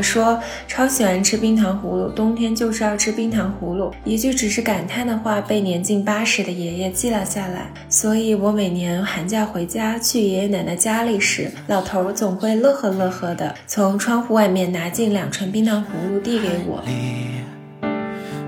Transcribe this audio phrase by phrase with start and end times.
[0.00, 3.92] 我说超喜欢吃冰糖葫芦，冬天就是要吃冰糖葫芦。
[4.02, 16.82] 一句只是感叹的话被年近八十的爷爷记了下来，所以我每年寒假回家去爷爷奶奶家里时，老头总会乐呵乐呵的从窗户外面拿进两串冰糖葫芦递给我。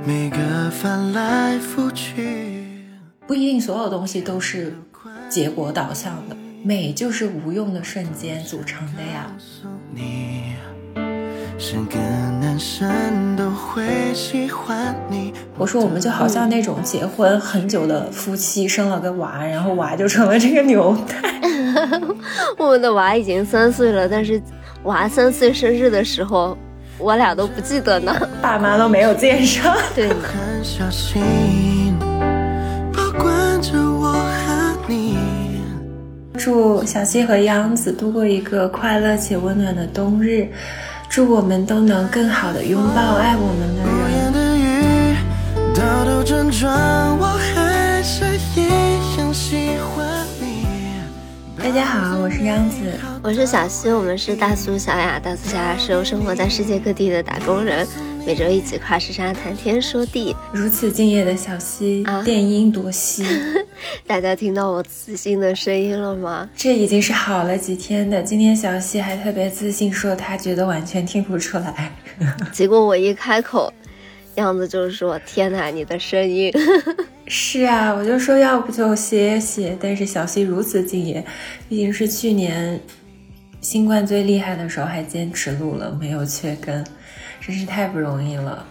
[0.07, 2.65] 每个翻来覆去，
[3.27, 4.75] 不一定所有东西都是
[5.29, 9.31] 结果导向的，美就是无用的瞬间组成的呀。
[15.57, 21.41] 我说我们就好像那种结婚很久的夫妻，生了个娃，然后娃就成了这个纽带。
[22.59, 24.43] 我们的娃已经三岁了，但是
[24.85, 26.57] 娃三岁生日的时候。
[26.99, 29.75] 我俩都不记得呢，爸妈都没有见上。
[29.93, 30.15] 对呢。
[36.37, 40.49] 祝小溪和央子度过一个快乐且温暖的冬日，
[41.13, 43.93] 祝我们都能更好的拥抱爱我们的人。
[51.59, 52.77] 大家好，我是央子，
[53.23, 55.21] 我是小溪，我们是大苏小雅。
[55.21, 57.87] 大苏小雅是由生活在世界各地的打工人，
[58.25, 60.35] 每周一起跨时差谈天说地。
[60.53, 63.25] 如此敬业的小溪，电音多西。
[64.07, 66.49] 大家听到我自信的声音了吗？
[66.55, 68.23] 这已经是好了几天的。
[68.23, 71.93] 今天小溪还特别自信，说他觉得完全听不出来。
[72.53, 73.73] 结果我一开口。
[74.37, 76.51] 样子就是说，天哪，你的声音
[77.29, 79.77] 是啊，我就说要不就歇歇。
[79.79, 81.23] 但是小溪如此敬业，
[81.69, 82.81] 毕竟是去年
[83.61, 86.83] 新冠最厉害的时候还坚持录了，没有缺更，
[87.45, 88.65] 真是太不容易了。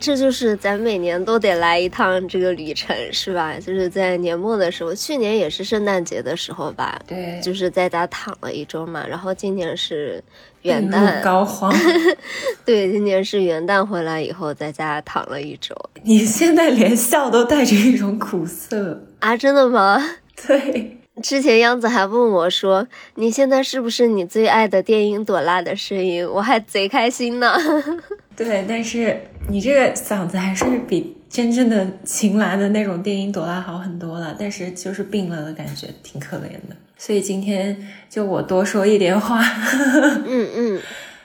[0.00, 3.58] 这就是咱每年都得来一趟这个旅程，是吧？
[3.58, 9.04] 就是在年末的时候，去年也是圣诞节的时候吧，对，就是在家躺了一周嘛。
[9.04, 10.22] 然后今年是
[10.62, 11.74] 元旦，高肓。
[12.64, 15.74] 对，今年是元旦回来以后在家躺了一周。
[16.04, 19.36] 你现在连笑都带着一种苦涩啊？
[19.36, 20.00] 真的吗？
[20.46, 20.97] 对。
[21.22, 22.86] 之前央子还问我说
[23.16, 27.56] ：“你现在是不是你最爱的电音朵拉的声音？”我还贼开心呢。
[28.36, 34.36] 对，但是你这个嗓子还是比真正的秦岚的那种电音朵拉好很多了。
[34.38, 36.76] 但是就是病了的感觉，挺可怜的。
[36.96, 39.40] 所以今天就我多说一点话。
[40.26, 40.80] 嗯嗯。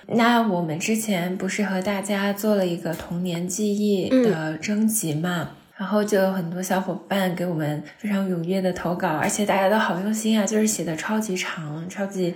[0.07, 5.51] 那我们之前不是和大家做了一个童年记忆的征集嘛？
[5.83, 12.33] 然后就有很多小伙伴给我们非常踊跃的投稿，而且大家都好用心啊，就是写的超级长，超级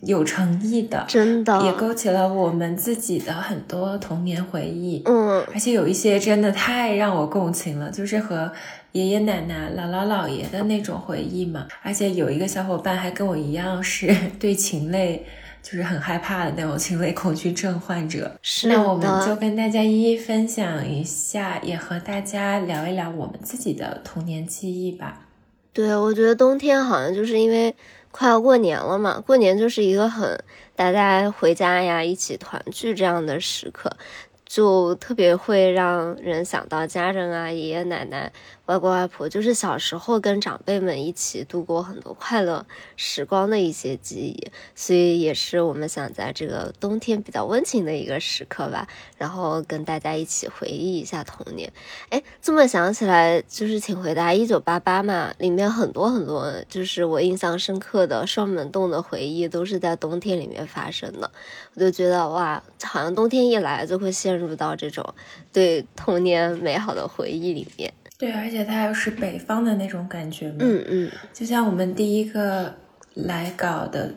[0.00, 5.02] 有诚意的，真的也勾起了我们自己的很多童年回忆。
[5.04, 8.50] 嗯，而且有一些真的太让我共情了，就是和
[8.92, 11.66] 爷爷奶奶、姥姥姥爷的那种回忆嘛。
[11.82, 15.26] 而且有一个小伙伴还跟我一样是 对禽类。
[15.62, 25.26] 就是很害怕的那种禽类恐惧症患者，是那我们就跟大家一一分享一下，也和大家聊一聊我们自己的童年记忆吧。
[25.72, 27.74] 对，我觉得冬天好像就是因为
[28.10, 30.42] 快要过年了嘛，过年就是一个很
[30.74, 33.96] 大家回家呀，一起团聚这样的时刻。
[34.44, 38.32] 就特别会让人想到家人啊，爷爷奶奶、
[38.68, 42.64] 外公外婆，就是小时候跟长辈们一起度过很多快乐
[42.96, 51.70] 时光的一些记忆，所以也是我们想在这个冬天比较温情的一个时刻吧，然后跟大家一起回忆一下童年。
[52.08, 61.30] 哎，这么想起来，就是请回答一九八八嘛，里面很多很多，就是我印象深刻的双门洞的回忆，都是在冬天里面发生的，
[61.74, 64.38] 我就觉得哇，好像冬天一来就会陷。
[64.38, 65.14] 入到这种
[65.52, 72.74] 对童年美好的回忆里面，对，而且它又是北方的那种感觉嘛，嗯嗯，就像我们第一个
[73.14, 74.12] 来稿的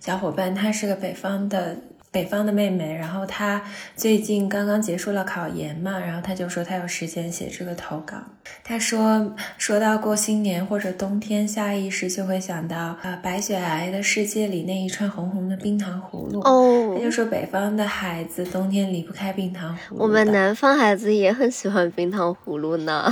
[0.00, 1.76] 小伙伴，她是个北方的。
[2.12, 3.62] 北方的妹妹，然后她
[3.96, 8.18] 最近刚刚结束了考研嘛，然后她就说她有时间写这个投稿。
[8.62, 16.40] 她说说到过新年或者冬天，下意识就会想到啊白雪皑皑的世界里那一串红红的冰糖葫芦。
[16.40, 19.96] 哦，她就说北方的孩子冬天离不开冰糖葫芦。
[20.00, 23.10] 我们南方孩子也很喜欢冰糖葫芦呢。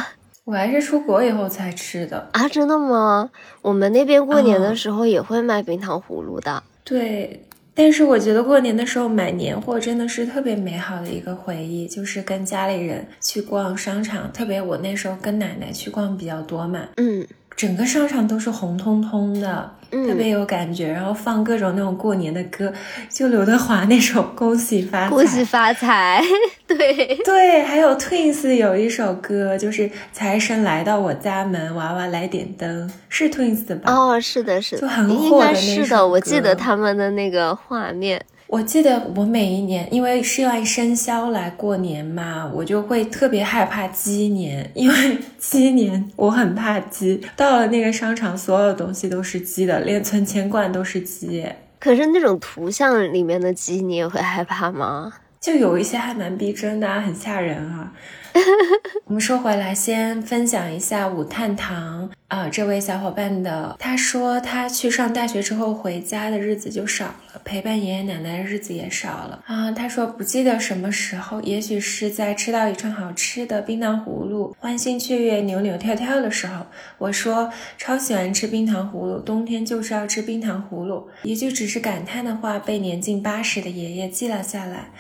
[0.51, 3.31] 我还是出国以后才吃的啊，真的吗？
[3.63, 6.61] 我们那边过年的时候也会卖冰糖葫芦的。
[6.83, 7.45] 对。
[7.73, 17.25] 但是我觉得过年的时候买年货真的是特别美好的一个回忆，就是跟家里人去逛商场，特别我那时候跟奶奶去逛比较多嘛，嗯。
[17.61, 20.89] 整个商场都是红彤彤的，特别有感觉。
[20.89, 22.73] 然后放各种那种过年的歌，
[23.11, 25.07] 就刘德华那首《恭喜发财》。
[25.13, 26.23] 恭喜发财，
[26.67, 27.63] 对对。
[27.63, 33.93] 还有 Twins 有一首歌，就是财神来到我家门，娃娃来点灯，是 Twins 的吧？
[33.93, 35.85] 哦，是的，是的，就很火的那首。
[35.85, 38.25] 是的，我记得他们的那个画面。
[38.51, 47.23] 我记得我每一年，因为是按生肖来过年嘛，我就会特别害怕鸡年，因为鸡年我很怕鸡。
[47.37, 51.47] 到了那个商场，所有东西都是鸡的，连存钱罐都是鸡。
[51.79, 55.13] 可是那种图像里面的鸡，你也会害怕吗？
[55.41, 57.93] 就有一些还蛮逼真的，很吓人啊。
[59.07, 69.73] 我们说回来，先分享一下武探堂啊，这位小伙伴的，他说他去上大学之后回家的日子就少了，陪伴爷爷奶奶的日子也少了啊。
[69.73, 76.67] 他说不记得什么时候，也许是在吃到一串好吃的冰糖葫芦，欢欣雀跃、扭扭跳跳的时候。
[76.99, 81.09] 我说超喜欢吃冰糖葫芦，冬天就是要吃冰糖葫芦。
[81.25, 84.91] 一句只是感叹的话，被年近八十的爷爷记了下来。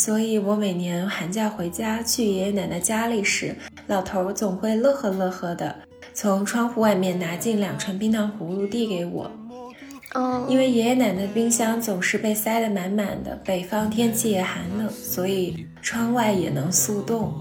[0.00, 3.56] 所以，我每年寒假回家去爷爷奶奶家里时，
[3.88, 5.74] 老头总会乐呵乐呵的
[6.14, 9.28] 从窗户外面拿进两串冰糖葫芦递给我。
[10.14, 17.34] 哦，因为爷爷奶奶的冰箱总是被塞得满满的，北方天气也寒冷，所以窗外也能速冻。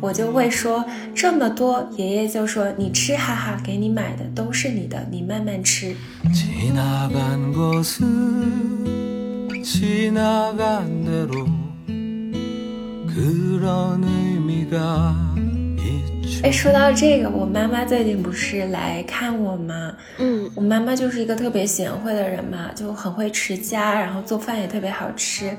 [0.00, 0.84] 我就会说
[1.14, 5.94] 这么多，爷爷就说你吃，哈哈，给你买的都是你的，你慢慢吃。
[16.42, 19.92] 哎，说到这个，我妈妈最近不是来看我吗？
[20.18, 25.54] 嗯，我妈妈就是一个特别贤惠的人嘛，就很会持家，然后做饭也特别好吃。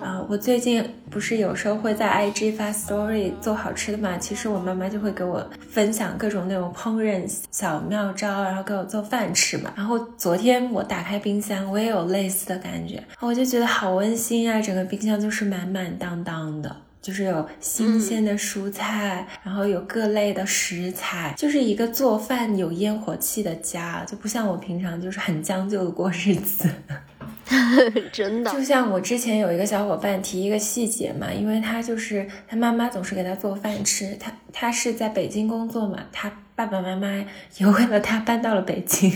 [0.00, 9.72] 啊，我最近不是有时候会在 IG 发 Story 做好吃的嘛，其实我妈妈就会给我分享各种那种烹饪小妙招，然后给我做饭吃嘛。
[9.74, 16.76] 然后昨天我打开冰箱，我也有类似的感觉，我就觉得好温馨啊，整个冰箱就是满满当当的。
[17.08, 26.68] 就是有新鲜的蔬菜，然后有各类的食材，就是一个做饭有烟火气的家，就不像我平常就是很将就的过日子。
[28.12, 37.24] 真的，就像我之前有一个小伙伴提一个细节嘛，因为他就是他妈妈总是给他做饭吃，他他是在北京工作嘛，他爸爸妈妈
[37.56, 39.10] 也为了他搬到了北京。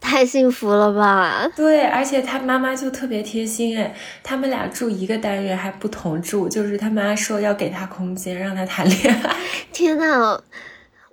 [0.00, 1.50] 太幸福了吧！
[1.56, 9.36] 对，而且他妈妈就特别贴心哎，他们俩住一个单元还不同住，就是他妈说要给他空间，让他谈恋爱。
[9.72, 10.40] 天呐，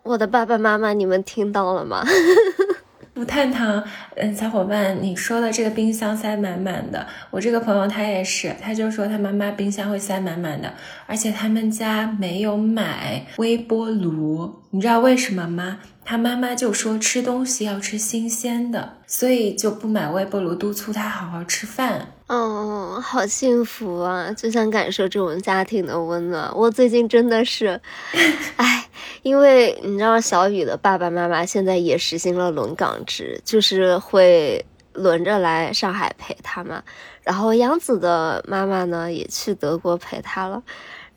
[0.03, 2.05] 我的爸爸妈妈，你们听到了吗？
[3.13, 3.83] 不探讨，
[4.15, 10.73] 嗯，小伙伴，你说的这个冰箱塞满满的，我这个朋友他也是，他就说他妈妈冰箱会塞满满的，
[11.05, 15.79] 而且他们家没有买微波炉，你知道为什么吗？
[16.03, 22.07] 他妈妈就说吃东西要吃新鲜的，所以就不买微波炉，督促他好好吃饭。
[22.27, 24.31] 哦，好幸福啊！
[24.31, 26.49] 就想感受这种家庭的温暖。
[26.55, 27.79] 我最近真的是，
[28.55, 28.87] 哎，
[29.23, 36.81] 因为你知道小雨的爸爸妈妈现在也实行了轮岗制，就是会轮着来上海陪他嘛。
[37.21, 40.63] 然后杨子的妈妈呢也去德国陪他了。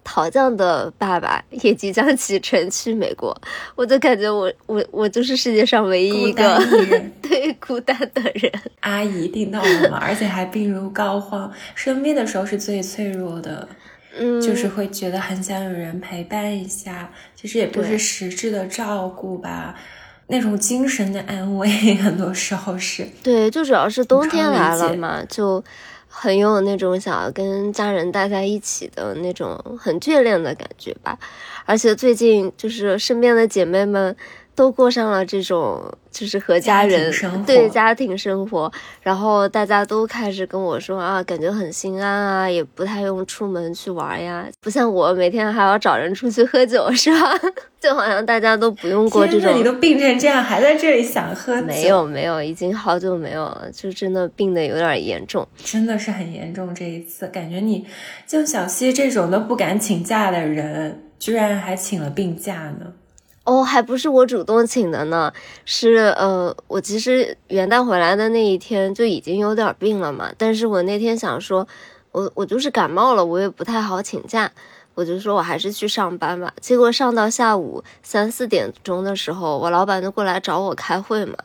[0.09, 3.37] 陶匠的爸爸也即将启程去美国，
[3.75, 6.63] 我就感觉我我我就是世界上唯一一个
[7.21, 8.53] 对孤单的人。
[8.81, 9.99] 阿姨听到了吗？
[10.07, 13.69] 而且还病入膏肓，生病的时候是最脆弱的，
[14.17, 17.11] 嗯，就是会觉得很想有人陪伴一下。
[17.35, 19.75] 其实也不是实质的照顾吧，
[20.29, 23.05] 那种精神的安慰，很多时候是。
[23.25, 25.63] 对，就主要是冬天来了嘛，就。
[26.19, 31.19] 很有那种想要跟家人待在一起的那种很眷恋的感觉吧，
[31.67, 34.17] 而且最近就是身边的姐妹们
[34.57, 35.81] 都过上了这种。
[36.17, 37.13] 就是和家人
[37.45, 38.73] 对家庭生活，
[39.03, 47.39] 然后大家都开始跟我说啊，感觉很心安啊，也不太用出门去玩呀，不像我每天还要找人出去喝酒，是吧？
[47.79, 49.59] 就好像大家都不用过这种。
[49.59, 51.67] 你都病成这样，还在这里想喝酒？
[51.67, 56.75] 没有没有，已经好久没有了，就真的病的有点严重，真的是很严重。
[56.75, 57.87] 这一次感觉你
[58.27, 62.87] 就小溪这种都不敢请假的人，居然还请了病假呢。
[63.47, 65.33] 哦，还不是我主动请的呢，
[65.65, 71.65] 是呃，我其实元旦回来的那一天就已经有点病了嘛，但是我那天想说，
[72.11, 74.51] 我我就是感冒了，我也不太好请假，
[74.95, 76.53] 我就说我还是去上班吧。
[76.61, 81.37] 结果上到下午三四点钟的时候，我老板就过来找我开会嘛，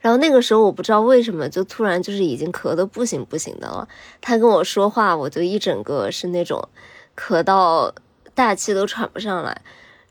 [0.00, 3.86] 然后那个时候我不知道为什么就突然就是已经咳得不行不行的了，
[4.20, 6.68] 他跟我说话，我就一整个是那种
[7.16, 7.94] 咳到
[8.34, 9.62] 大气都喘不上来。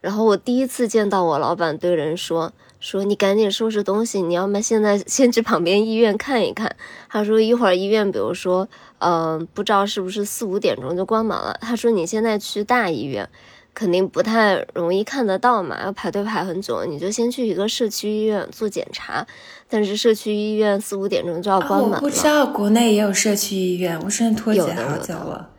[0.04, 6.76] 然后我第一次见到我老板对人说说你赶紧收拾东西，你要么现在先去旁边医院看一看。
[7.08, 8.68] 他说一会儿医院，比如说，
[8.98, 11.58] 嗯，不知道是不是四五点钟就关门了。
[11.62, 13.30] 他说你现在去大医院，
[13.74, 19.26] 肯定不太容易看得到嘛，要排队排很久，你就先去一个社区医院做检查。
[19.70, 21.96] 但是社区医院四五点钟就要关门了。
[21.96, 25.52] 我不知道国内也有社区医院，我真的脱节好久了。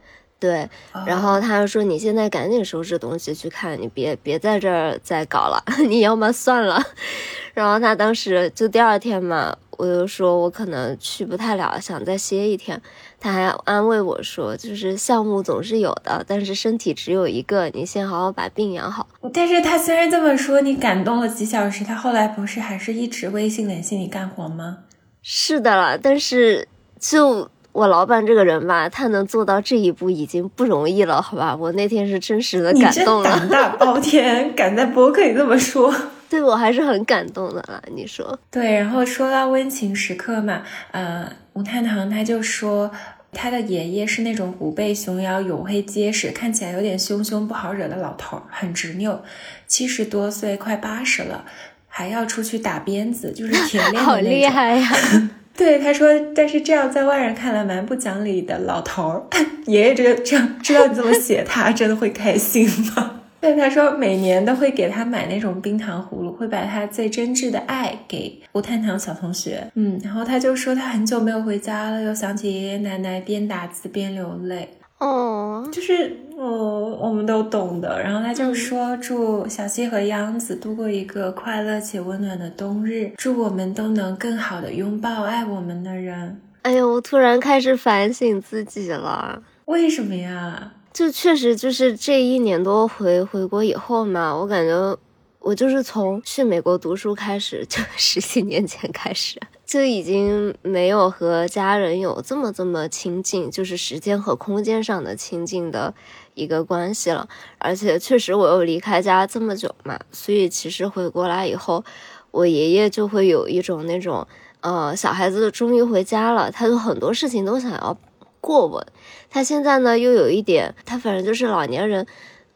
[0.44, 0.68] 对，
[1.06, 6.78] 然后他就说：“你现在赶紧收拾东西去看，你别别在这儿再搞了， 你要么算了。
[7.54, 9.56] ”然后他当时就第二天嘛。
[9.76, 12.80] 我就说，我可能去不太了，想再歇一天。
[13.18, 19.08] 他还安慰我说，就是项目总是有的，但是身体只有一个，你先好好把病养好。
[19.32, 24.78] 但是他虽然这么说，你感动了几小时，他后来不是还是一直微信联系你干活吗？
[25.22, 26.68] 是的了，但是
[27.00, 31.56] 就我老板这个人吧，他能做到这一步已经不容易了，好吧？
[31.58, 35.92] 我那天是真实的感动了，胆大 包天，敢在博客里这么说。
[36.30, 38.74] 对我还是很感动的啦，你说对。
[38.74, 40.62] 然后说到温情时刻嘛，
[40.92, 42.88] 呃，吴太堂他就说
[43.32, 49.20] 他的爷爷是那种虎背熊腰、黝黑结实，看起来有点凶凶不好惹的老头，很执拗，
[49.66, 51.44] 七十多岁快八十了，
[51.88, 54.06] 还要出去打鞭子，就是铁链的那种。
[54.06, 54.88] 好厉害呀！
[55.56, 59.22] 对，他说，但是这样在外人看来蛮不讲理的老头儿。
[59.66, 63.20] 爷爷这个这样知道你这么写他，真的会开心吗？
[63.40, 69.70] 对，他说每年都会给他买那种冰糖葫芦，会把他最真挚的爱给吴探堂小同学。
[69.74, 74.70] 嗯，然后他就说他很久没有回家了，又想起爷爷奶奶，边打字边流泪。
[75.04, 78.02] 哦，就是哦，我们都懂的。
[78.02, 86.40] 然后他就说祝小溪和央子度过一个快乐且温暖的冬日，祝我们都能更好的拥抱爱我们的人。
[86.62, 89.42] 哎呦，我突然开始反省自己了。
[89.66, 90.72] 为什么呀？
[90.90, 94.96] 就确实就是这一年多回回国以后嘛，我感觉
[95.40, 105.94] 我就是从去美国读书开始，就十几年前开始，就已经没有和家人有这么这么亲近，就是时间和空间上的亲近的
[106.34, 107.28] 一个关系了。
[107.58, 111.84] 而且确实我又离开家这么久嘛，所以其实回过来以后，
[112.30, 114.26] 我爷爷就会有一种那种，
[114.60, 117.98] 呃，小孩子终于回家了，他就很多事情都想要。
[118.46, 118.86] 过问，
[119.30, 122.06] 他现在呢又有一点，他反正就是老年人，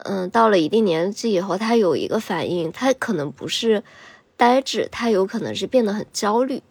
[0.05, 3.83] 嗯，到了一定年纪以后，他有一个反应，他可能不是
[4.37, 6.63] 呆滞，他有可能是变得很焦虑，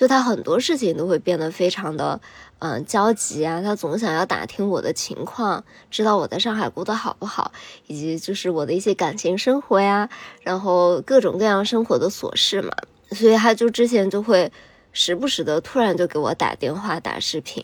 [0.00, 2.18] 就他很多事情都会变得非常的，
[2.60, 7.52] 嗯，焦急啊，他总想要打听我的情况，知道我在上海过得好不好，
[7.86, 10.08] 以及就是我的一些感情生活呀，
[10.40, 12.72] 然后各种各样生活的琐事嘛，
[13.10, 14.50] 所以他就之前就会
[14.90, 17.62] 时不时的突然就给我打电话打视频。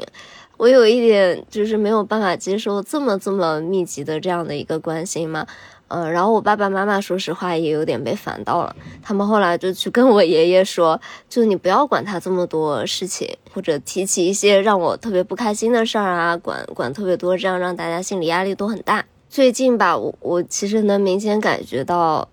[0.59, 5.47] 我有一点就是没有办法接受这么这么密集的这样的一个关心嘛，
[5.89, 19.05] 嗯，然后我爸爸妈妈说实话也有点被烦到了，他们后来就去跟我爷爷说，就你不要管他这么多事情，或者提起一些让我特别不开心的事儿啊，管管特别多，这样让大家心理压力都很大。
[19.29, 22.29] 最近吧，我我其实能明显感觉到，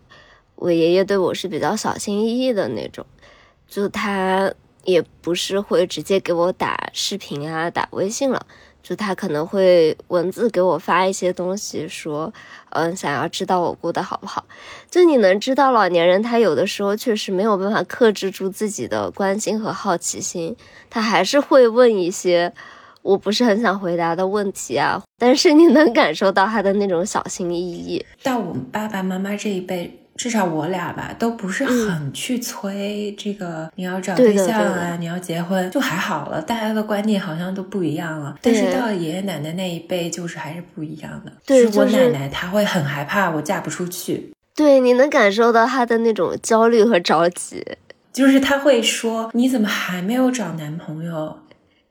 [0.55, 3.05] 我爷爷对我是比较小心翼翼的那种，
[3.67, 4.53] 就他。
[4.85, 8.45] 也不是会直接给我打视频啊，打微信了，
[8.83, 12.31] 就他可能会文字给我发一些东西，说，
[12.71, 14.43] 嗯，想要知道我过得好不好。
[14.91, 20.53] 就你能知道，老年人他有的时候确实没有办法克制住自己的关心和好奇心，
[20.89, 22.53] 他还是会问一些
[23.01, 25.01] 我不是很想回答的问题啊。
[25.17, 28.05] 但是你能感受到他的那种小心翼翼。
[28.21, 30.02] 到我们爸爸妈妈这一辈。
[30.15, 36.41] 至少我俩吧，都不是很去催这个你要找对象啊，你要结婚就还好了。
[36.41, 38.35] 大家的观念好像都不一样了。
[38.41, 41.31] 但是到了爷爷奶奶那一辈，就是还是不一样的。
[41.45, 44.31] 对，我奶奶她会很害怕我嫁不出去。
[44.55, 47.65] 对，你能感受到她的那种焦虑和着急，
[48.13, 51.39] 就是她会说：“你怎么还没有找男朋友？”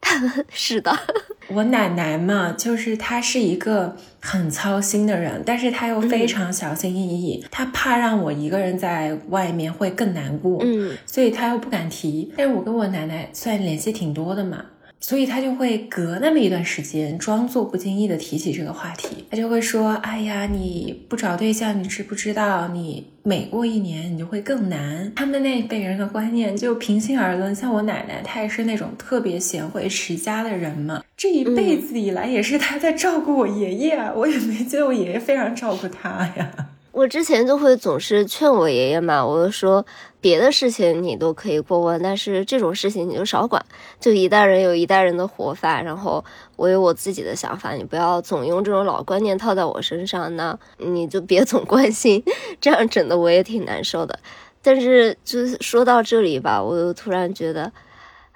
[0.52, 0.96] 是的，
[1.48, 12.32] 我奶奶嘛，就是她是一个很操心的人，但是她又非常小心翼翼，她怕让我一个人在外面会更难过，嗯，所以她又不敢提。
[12.36, 14.64] 但是我跟我奶奶算联系挺多的嘛。
[15.02, 19.26] 所以他就会隔那么一段时间，装作不经意的提起这个话题。
[19.30, 22.68] 他就会说：“哎呀，你不找对象，你知不知道？
[22.68, 31.02] 你每过一年，你就会更难。”他们那一辈人的观念，就平心而论，像我奶奶，她也是那种特别贤惠持家的人嘛。
[31.16, 36.50] 这一辈子以来，也是她在照顾我爷爷啊，我也没觉得我爷爷非常照顾她呀。
[36.92, 39.84] 我之前就会总是劝我爷爷嘛，我就说
[40.20, 43.64] 别的事情你都可以过问，但是这种事情你就少管。
[43.98, 46.22] 就一代人有一代人的活法，然后
[46.56, 52.22] 我有我自己的想法，你不要总用这种老观念套在我身上，那你就别总关心，
[52.60, 54.18] 这样整的我也挺难受的。
[54.60, 57.72] 但是就是说到这里吧，我又突然觉得。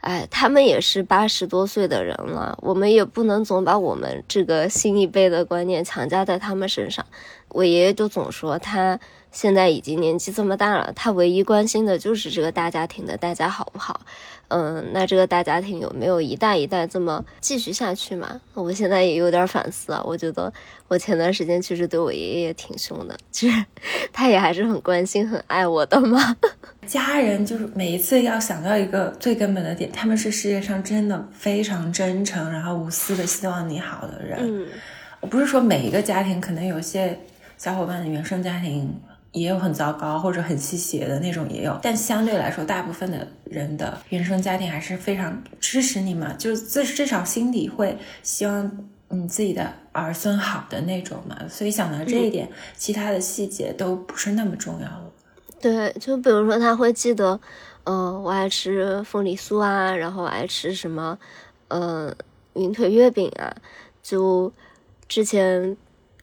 [0.03, 7.05] 哎，他们也是八十多岁的人了，我们也不能总把我们这个新一辈的观念强加在他们身上。
[7.49, 8.99] 我爷爷就总说他。
[9.33, 14.01] 现在已经年纪这么大了，他唯一关心的就是这个大家庭的大家好不好？
[14.49, 18.41] 嗯，那这个大家庭有没有一代一代这么继续下去嘛？
[18.55, 20.51] 我现在也有点反思啊，我觉得
[20.89, 23.63] 我前段时间其实对我爷爷挺凶的，其实
[24.11, 26.35] 他也还是很关心、很爱我的嘛。
[26.87, 34.39] 家人就是每一次要想到一个最根本的点，他们是世界上真的非常真诚，然后无私的希望你好的人。
[34.41, 34.67] 嗯，
[35.21, 37.19] 我不是说每一个家庭，可能有些
[37.57, 39.01] 小伙伴的原生家庭。
[39.33, 41.79] 也有很糟糕或者很吸血的那种，也有。
[41.83, 51.37] 但相对来说，大部分的人的原生家庭还是非常支持你嘛，就至至少心里会希望你自己的儿孙好的那种嘛。
[51.51, 52.49] 所以想到这一点，
[52.79, 55.13] 其他的细节都不是那么重要了。
[55.61, 57.39] 对，就比如说他会记得，
[57.85, 61.19] 嗯，我爱吃凤梨酥啊，然后爱吃什么，
[61.69, 62.17] 嗯，
[62.55, 63.55] 云腿月饼啊，
[64.03, 64.51] 就
[65.07, 65.77] 之前。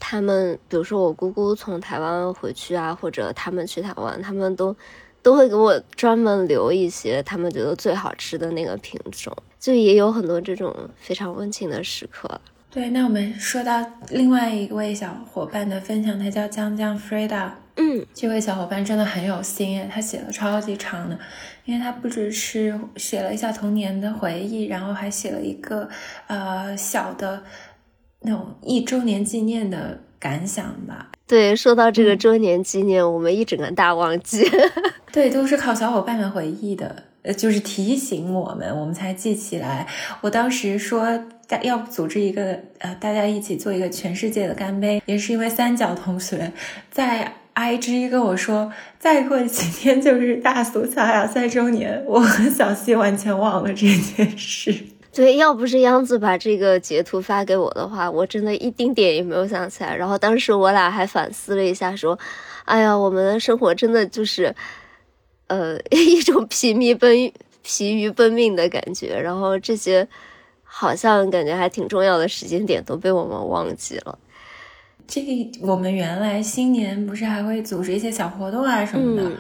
[0.06, 4.76] 他们比如说我姑姑从台湾回去啊，或者他们去台湾，他们都
[5.22, 12.30] 都会给我专门留一些他们觉得最好吃的那个品种，就也有很多这种非常温情的时刻。
[12.70, 17.52] 对，那我们说到另外一位小伙伴的分享，他叫江江 Freda。
[17.78, 21.18] 嗯，这位小伙伴真的很有心，他写了超级长的，
[21.64, 25.88] 因为他不只是写了一下童年的回忆，然后还写了一个
[26.28, 27.42] 呃小的。
[28.24, 31.12] 那种一周年纪念的感想吧。
[31.26, 34.44] 对，说到这个周年纪念，我们一整个大忘记。
[35.12, 39.88] 对，都是靠小伙伴们回忆的，呃，就是提醒我们，我们才记起来。
[40.22, 41.08] 我当时说
[41.48, 46.52] 大要组织一个，呃，大家一起做一个全世界的干杯，也是因为三角同学
[46.92, 54.76] 在 IG 跟我说，再过几天就是大苏小雅三周年，我和小西完全忘了这件事。
[55.14, 59.96] 对，要不是央子把这个截图发给我的话，我真的一丁点也没有想起来。
[59.96, 62.18] 然后当时我俩还反思了一下，说
[62.66, 64.56] ：“哎呀，我们的生活真的就是，
[65.48, 69.16] 呃， 一种疲靡奔疲于奔命的感觉。
[69.16, 70.08] 然后这些
[70.64, 74.18] 好像感觉还挺重要的时间点都被我们忘记了。
[75.06, 75.28] 这个
[75.62, 79.32] 我们原来新年不是还会组织一些小活动啊什么的。”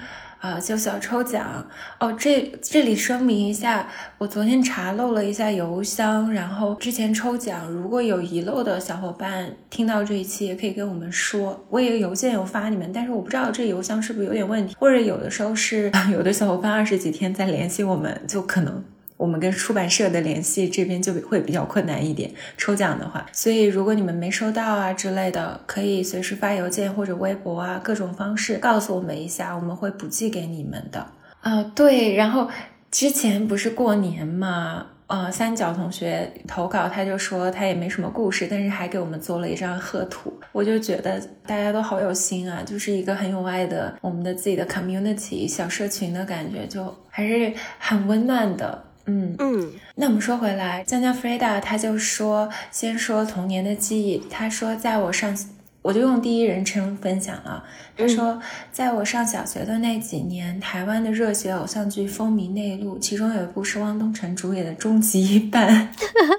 [0.43, 1.65] 啊，就小抽奖
[2.01, 2.11] 哦！
[2.19, 18.83] 这这里声明一下，我昨天查漏了一下邮箱，然后之前抽奖如果有遗漏的小伙伴听到这一期也可以跟我们说，我也邮件有发你们，但是我不知道这邮箱是不是有点问题，或者有的时候是 有的小伙伴二十几天再联系我们，就可能。
[19.23, 31.07] 我们跟出版社的联系这边就会比较困难一点，抽奖的话，所以如果你们没收到啊之类的，可以随时发邮件或者微博啊，各种方式告诉我们一下，我们会补寄给你们的。
[31.39, 32.49] 啊，对，然后
[32.91, 48.83] 之前不是过年嘛，呃，三角同学投稿，他就说他也没什么故事，但是还给我们做了一张贺图，我就觉得大家都好有心啊，就是一个很有爱的我们的自己的 community 小社群的感觉，就还是很温暖的。
[49.05, 54.23] 嗯嗯，那我们说回来，江江 Freda 他就说，先说童年的记忆。
[54.29, 55.37] 他说，在我上，
[55.81, 57.65] 我就用第一人称分享了。
[57.95, 58.39] 他说，
[58.71, 65.89] 在我上小学的那几年，台湾的热血偶像剧风靡内陆，其中有一部是汪东城主演的《终极一班》。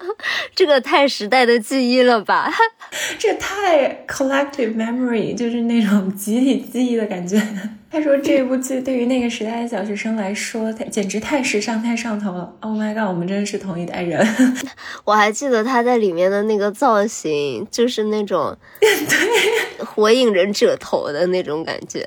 [0.55, 2.51] 这个太时代的记忆了吧？
[3.19, 7.41] 这太 collective memory，就是那种集体记忆的感觉。
[7.91, 12.53] 他说这部剧对于那个时代的小学生来说，简直太时尚、太上头了。
[12.59, 14.27] Oh my god，我们真的是同一代人。
[15.05, 18.91] 我还记得他在里面的那个造型，就是那种对
[19.85, 22.01] 火影忍者头的那种感觉，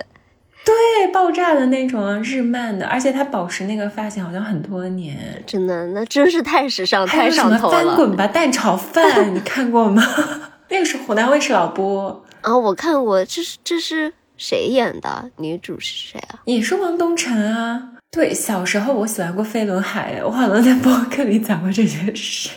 [0.66, 7.74] 对，爆炸的那种日漫的，而且他保持那个发型好像很多年，真的，那真是太时尚、太上头了。
[7.74, 10.04] 翻滚吧蛋炒饭，你看过吗？
[10.70, 14.14] 那个是湖南卫视老播啊，我看过，这是这是。
[14.40, 15.32] 谁演的？
[15.38, 16.38] 女主是谁啊？
[16.46, 17.82] 也是汪东城啊。
[18.12, 22.52] 对，小时候我喜欢过飞轮海，我好像在播客里讲过这件事，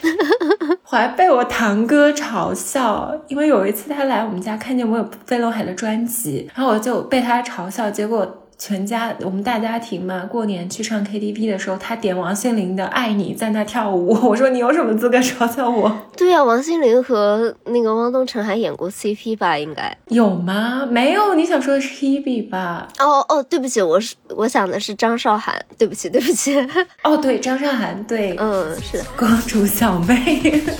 [0.59, 0.59] 我
[0.96, 8.36] 还被我堂哥嘲笑，因为有一次他来我们家看见我有飞轮海的专辑，然后我就被他嘲笑，结果。
[8.60, 14.10] 全家我们大家庭嘛，过年去唱 KTV 的时候，他点王心凌的《爱你》在那跳舞。
[14.28, 15.90] 我说你有什么资格嘲笑我？
[16.14, 19.56] 对呀，王心凌和那个汪东城还演过 CP 吧？
[19.56, 20.86] 应该有吗？
[20.86, 22.86] 没有，你想说的是 Hebe 吧？
[22.98, 25.54] 哦哦，对不起，我是我想的是张韶涵。
[25.78, 26.54] 对不起，对不起。
[27.02, 30.62] 哦，对，张韶涵，对，嗯，是公主小妹。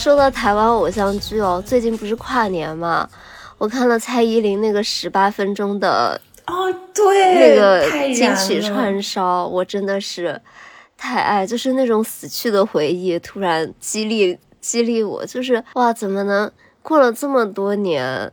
[0.00, 3.06] 说到台湾偶像剧哦，最近不是跨年嘛，
[3.58, 10.40] 我看了蔡依林那个十八分钟的哦，对，那个金曲串烧，我真的是
[10.96, 18.32] 太爱，就是那种死去的回忆突然激励激励我，就是哇，怎么能过了这么多年，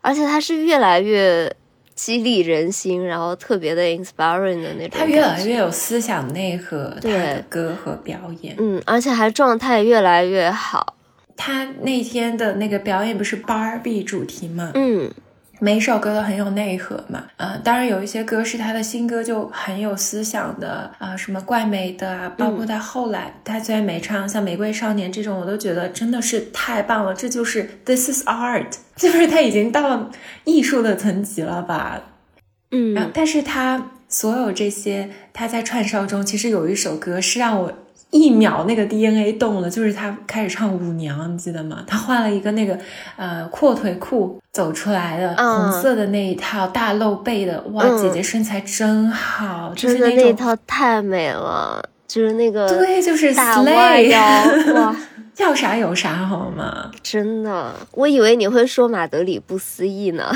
[0.00, 1.52] 而且他是越来越
[1.94, 8.54] 激励人心，然后特别的 inspiring 的那种，他越来越有思想内核，他对的歌和表演。
[8.58, 10.96] 嗯，而且还状态越来越好，
[11.36, 14.72] 他那天的那个表演不是 Barbie 主题吗？
[14.74, 15.10] 嗯
[15.60, 30.10] 每一首歌都很有内核嘛，呃，当然有一些歌是他的新歌就很有思想的啊、什么怪美的啊，包括他后来、他虽然没唱像《玫瑰少年》这种，我都觉得真的是太棒了，这就是 This is art，就是他已经到
[30.44, 32.02] 艺术的层级了吧？
[32.70, 37.72] 然后嗯，但是他所有这些，他在串烧中其实有一首歌是让我
[38.14, 41.82] 一秒那个 DNA 动了，就是他开始唱舞娘，你记得吗？
[41.84, 42.78] 他换了一个那个
[43.16, 54.20] 呃阔腿裤走出来的、嗯红色的那一套大露背的，哇，嗯姐姐身材真好，就是那种套太美了，就是那个对，就是大弯 slay，腰，
[54.80, 54.96] 哇。
[55.38, 56.92] 要啥有啥好吗？
[57.02, 60.32] 真的，我以为你会说马德里不思议呢。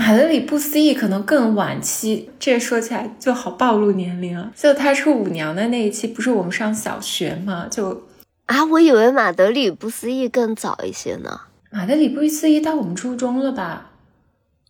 [0.00, 4.50] 马德里不思议可能更晚期，这说起来就好暴露年龄啊。
[4.56, 7.66] 就他出舞娘的那一期，不是我们上小学嘛？
[7.70, 8.04] 就
[8.46, 11.42] 啊，我以为马德里不思议更早一些呢。
[11.70, 13.90] 马德里不思议到我们初中了吧？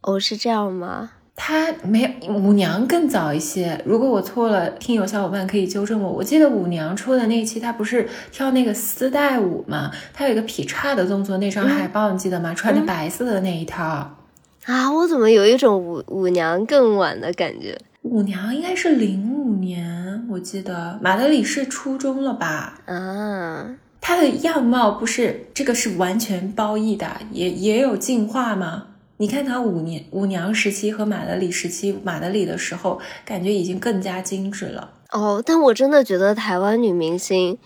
[0.01, 1.12] 哦，是这样吗？
[1.37, 3.81] 他没有舞娘更早一些。
[3.87, 6.11] 如果我错了，听友小伙伴可以纠正我。
[6.11, 9.93] 我记得舞娘出的那一期，她不是跳那个丝带舞嘛？
[10.12, 12.53] 她有一个劈叉的动作，那张海报、你记得吗？
[12.53, 14.16] 穿的白色的那一套。
[14.71, 17.77] 啊，我怎么有一种舞舞娘更晚的感觉？
[18.03, 22.79] 舞娘应该是零五年，我记得马德里是初中了吧？
[22.87, 28.85] 啊，她的样貌不是这个是完全褒义的，也也有进化吗？
[29.17, 34.91] 你看她舞年舞娘时期和马德里时期，马德里的时候感觉已经更加精致了。
[35.11, 37.59] 哦，但我真的觉得台湾女明星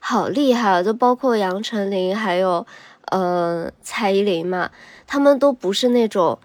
[0.00, 2.66] 好厉害啊，就包括杨丞琳，还有
[3.10, 4.70] 呃蔡依林嘛，
[5.06, 6.38] 她们都不是那种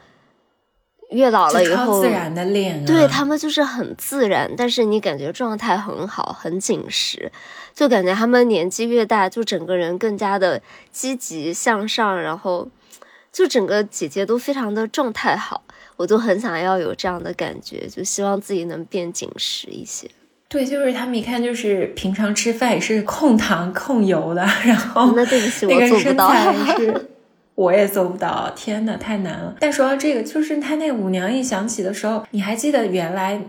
[1.09, 7.31] 越老了以后自然的脸、啊，对他们就是很自然，但是你感觉状态很好，很紧实，
[7.73, 12.69] 就感觉他们年纪越大，就整个人更加的积极向上，然后
[13.31, 15.63] 就整个姐姐都非常的状态好，
[15.97, 20.09] 我就很想要有这样的感觉，就希望自己能变紧实一些。
[20.51, 26.33] 对，就是他们一看就是平常吃饭也是控糖控油的，然后那对不起，那个我做不到。
[26.33, 27.07] 身材 是。
[27.55, 29.55] 我也做不到，天呐，太难了。
[29.59, 33.39] 但说到这个，就是他那舞娘一响起的时候，你还记得原来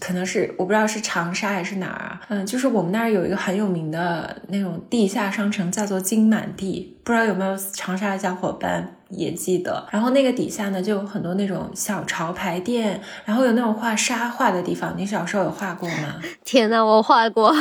[0.00, 2.20] 可能是我不知道是长沙还是哪儿啊？
[2.28, 9.86] 嗯，就是我们那儿有一个很有名的那种地下商城，叫做金满地，不知道有没有长沙的小伙伴也记得。
[9.90, 14.94] 然后那个底下呢，就有很多那种小潮牌店，然后有那种画沙画的地方。
[14.96, 16.14] 你小时候有画过吗？
[16.44, 17.52] 天呐，我画过，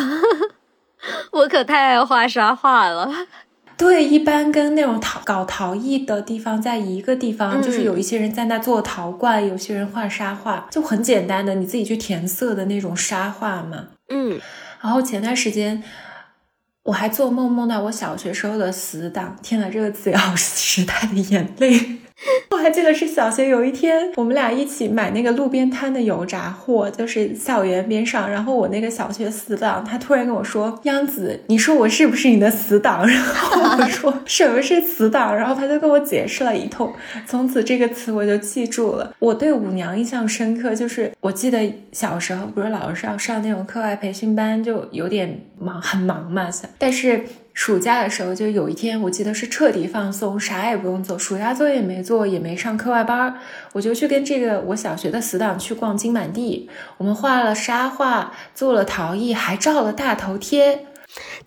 [1.32, 3.10] 我可太爱画沙画了。
[3.77, 13.89] 对，一般跟那种陶搞陶艺的地方在一个地方，嗯就是有一些人在那做陶罐，有些人画沙画，就很简单的，你自己去填色的那种沙画嘛。
[14.09, 14.39] 嗯，
[14.81, 15.83] 然后前段时间
[16.83, 21.97] 我还做梦梦到我小学时候的死党，天呐，这个词要 时代的眼泪。
[22.49, 28.30] 我还记得是小学有一天，我们俩一起买那个路边摊的油炸货，就是校园边上。
[28.30, 36.91] 然后我那个小学死党，他突然跟我说：“央子，你说我是不是你的死党？” 然后我说：“什么是死党？”然后他就跟我解释了一通。
[37.27, 39.13] 从此这个词我就记住了。
[39.19, 46.49] 我对舞娘印象深刻，就是我记得小时候不是老是要上那种课外培训班，就有点忙，很忙嘛。
[46.80, 47.23] 但是
[47.57, 53.35] 暑假的时候，就有一天，我记得是彻底放松，啥也不用做，暑假作业也没做，也没上课外班，
[53.73, 56.69] 我就去跟这个我小学的死党去逛金满地。
[56.97, 60.85] 我们画了沙画，做了陶艺，还照了大头贴，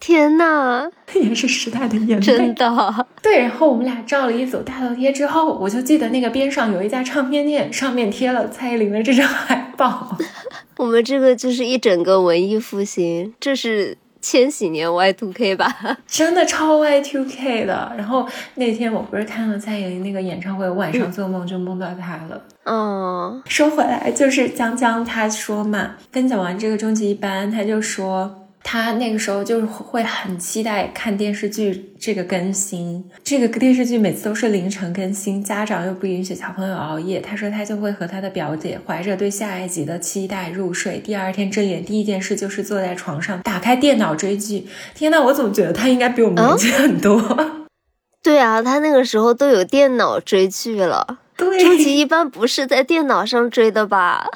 [0.01, 2.21] 天呐，也是时代的眼泪。
[2.21, 10.19] 真的，对，然后我们俩照了一组大头贴之后，我就记得那个边上有一家唱片店，上面贴了蔡依林的这张海报。
[10.77, 15.99] 我们这个就是一整个文艺复兴，这是千禧年 Y two K 吧？
[16.07, 17.93] 真的超 Y Two K 的。
[17.97, 22.43] 然后那天我不是看了蔡依林那个演唱会，我晚上做梦就梦到她了。
[22.65, 28.40] 嗯，说回来，就是江江他说嘛，分享完这个终极一班，他就说。
[28.63, 37.21] 他那个时候就是会很期待看电视剧这个更新，这个电视剧每次都是凌晨更新，家长又不允许小朋友熬夜。
[37.21, 44.67] 他说他就会和他的表姐怀着对下一集的期待入睡，第二天睁眼第一件事就是坐在床上打开电脑追剧。
[44.95, 47.67] 天呐，我怎么觉得他应该比我们年轻很多。
[48.23, 51.19] 对啊，他那个时候都有电脑追剧了。
[51.41, 54.29] 对，终极一般不是在电脑上追的吧？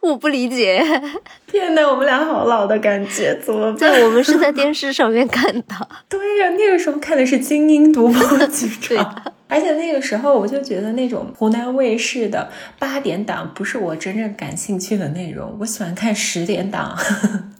[0.00, 0.82] 我不理解。
[1.46, 3.78] 天呐，我们俩好老的感觉，怎么办？
[3.92, 5.88] 对，我们是在电视上面看的。
[6.08, 16.96] 对呀，那个时候看的是精英独播剧场，而且那个时候我就觉得那种湖南卫视的八点档不是我真正感兴趣的内容，我喜欢看十点档。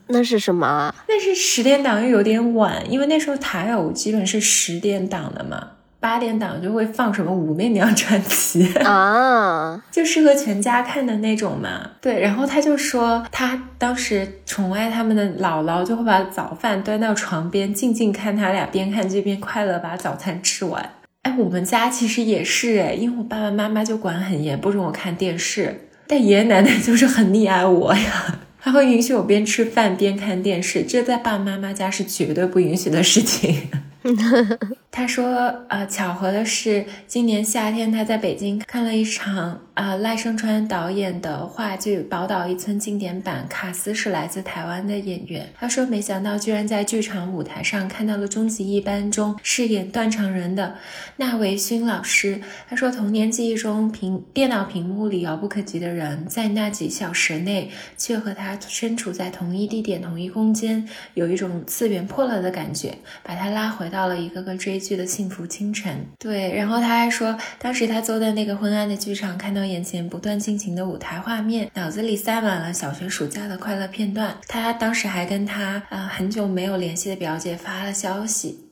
[0.07, 0.93] 那是什么？
[1.09, 5.71] 那是十点档又有点晚，因为那时候台偶基本是十点档的嘛。
[6.07, 11.81] 八点档就会放什么《武媚娘传奇 》啊， 就适合全家看的那种嘛。
[11.99, 20.91] 对，然后他就说，他当时宠爱他们的姥姥就会把早饭端到床边，静静看他俩边看剧边快乐把早餐吃完。
[21.23, 33.67] 哎，我们家其实也是哎，因为我爸爸妈妈就管很严，不准我看电视，但爷爷奶奶就是很溺爱我呀，他会允许我边吃饭边看电视，这在爸爸妈妈家是绝对不允许的事情。
[34.91, 35.25] 他说
[35.69, 45.47] ：“呃，巧合的是，今年夏天他在北京看了一场啊赖声川导演的话剧《宝岛一村》经典版，卡斯是来自台湾的演员。
[45.59, 50.75] 他说，没想到居然在剧场舞台上看到了《终极一班》中饰演断肠人的
[51.17, 52.41] 纳维勋老师。
[52.67, 74.37] 他说，童年记忆中屏电脑屏幕里遥不可及的人，在那几小时内却和他身处在同一地点、同一空间，有一种次元破了的感觉，把他拉回。”到了一个个追剧的幸福清晨，对，然后他还说，当时他坐在那个昏暗的剧场，看到眼前不断进行的舞台画面，脑子里塞满了小学暑假的快乐片段。
[74.47, 78.69] 他当时还跟他啊很久没有联系的表姐发了消息，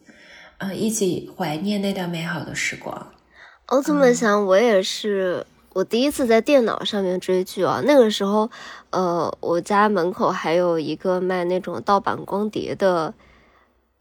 [0.58, 3.12] 嗯，一起怀念那段美好的时光。
[3.68, 8.50] 我这么想，我也是，我第一次在电脑上面追剧啊，那个时候，
[8.92, 13.14] 呃，我家门口还有一个卖那种盗版光碟的。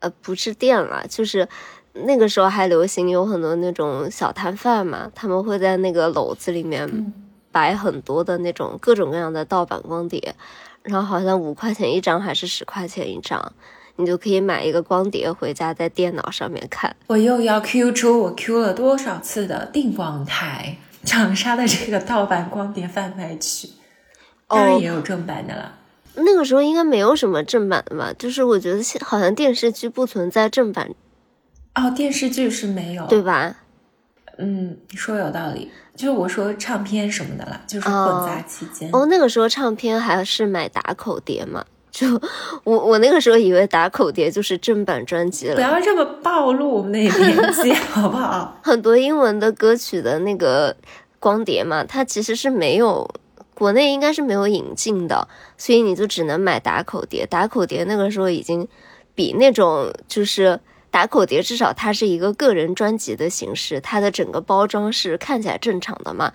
[0.00, 1.48] 呃，不是店了，就是
[1.94, 7.12] 那个时候还流行有很多那种小摊贩嘛，他们会在那个篓子里面
[7.52, 10.34] 摆很多的那种各种各样的盗版光碟，
[10.82, 13.52] 然后好像五块钱一张还是十块钱一张，
[13.94, 16.96] 你就可以买一个光碟回家在电脑上面看。
[17.06, 23.68] 我又要 Q 出我 Q 了多少次的定光台长沙的这个盗版光碟贩卖区，
[24.48, 25.74] 当然也有正版的了。
[26.16, 28.12] 那个时候应该没有什么正版的吧？
[28.18, 30.90] 就是我觉得好像电视剧不存在正版。
[31.74, 33.56] 哦，电视剧是没有，对吧？
[34.38, 35.70] 嗯，你说有道理。
[35.94, 38.90] 就是我说唱片什么的啦，就是混杂期间。
[38.92, 41.64] 哦，那个时候唱片还是买打口碟嘛？
[41.92, 42.20] 就
[42.64, 45.54] 我我那个时候以为打口碟就是正版专辑了。
[45.54, 48.58] 不要这么暴露我们的年纪 好不好？
[48.64, 50.76] 很多英文的歌曲的那个
[51.20, 53.08] 光碟嘛，它其实是没有。
[53.54, 57.24] 国内应该是没有引进的，所以你就只能买打口碟。
[57.24, 58.66] 打口碟那个时候已经
[59.14, 60.58] 比那种就是
[60.94, 66.32] 打口碟，至少它是一个个人专辑的形式，它的整个包装是看起来正常的嘛。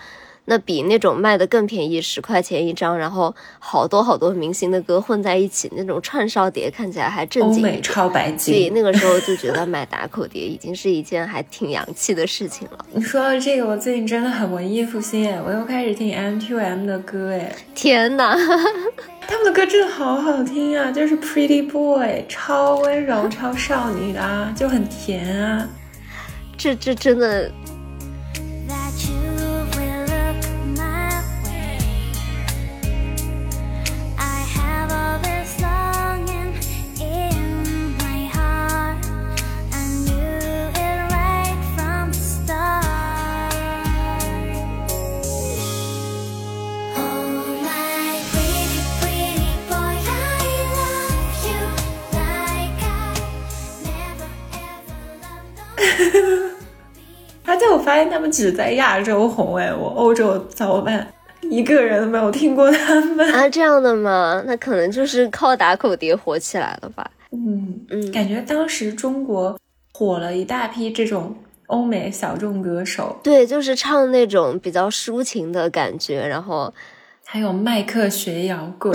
[0.49, 7.63] 那比那种卖的更便宜，十块钱一张，然后好多好多明星的歌混在一起，那种串烧碟看起来还正经。
[7.63, 8.51] 欧美超白金。
[8.51, 12.83] 所以那个时候就觉得买打口碟已经是一件还挺洋气的事情了。
[12.91, 17.55] 你说到这个，我最近真的很文艺复兴哎，我又开始听 M T M 的歌哎。
[17.75, 18.35] 天哪，
[19.27, 25.69] 他们的歌真的好好听啊，就是 Pretty Boy，超温柔、超少女的啊，就很甜啊。
[26.57, 27.51] 这这真的。
[57.45, 61.07] 而且我发现他们只在亚洲红哎，我欧洲小伙伴？
[61.49, 63.49] 一个人都没有听过他们啊？
[63.49, 64.43] 这样的吗？
[64.45, 67.09] 那可能就是靠打口碟火起来了吧？
[67.31, 69.57] 嗯嗯，感觉当时中国
[69.93, 71.35] 火了一大批这种
[71.67, 76.71] 欧美小众歌手，对，就是唱那种比较抒情的感觉，然后
[77.25, 78.93] 还有迈克学摇滚。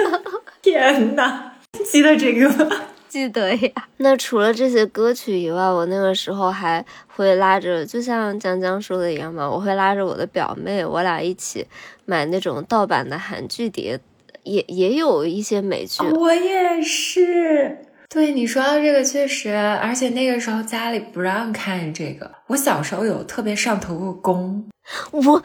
[0.60, 1.52] 天哪，
[1.84, 2.76] 记得这个吗？
[3.08, 3.70] 记得呀。
[3.98, 11.66] 那除了这些歌曲以外，我那个时候还会拉着，就像江江说的一样嘛，我会拉着我的表妹，我俩一起
[12.04, 13.98] 买那种盗版的韩剧碟，
[14.42, 16.02] 也也有一些美剧。
[16.04, 17.78] 我也是。
[18.08, 22.30] 对你说到这个，确实，而且那个时候家里不让看这个。
[22.46, 24.64] 我小时候有特别上头过宫，
[25.10, 25.42] 我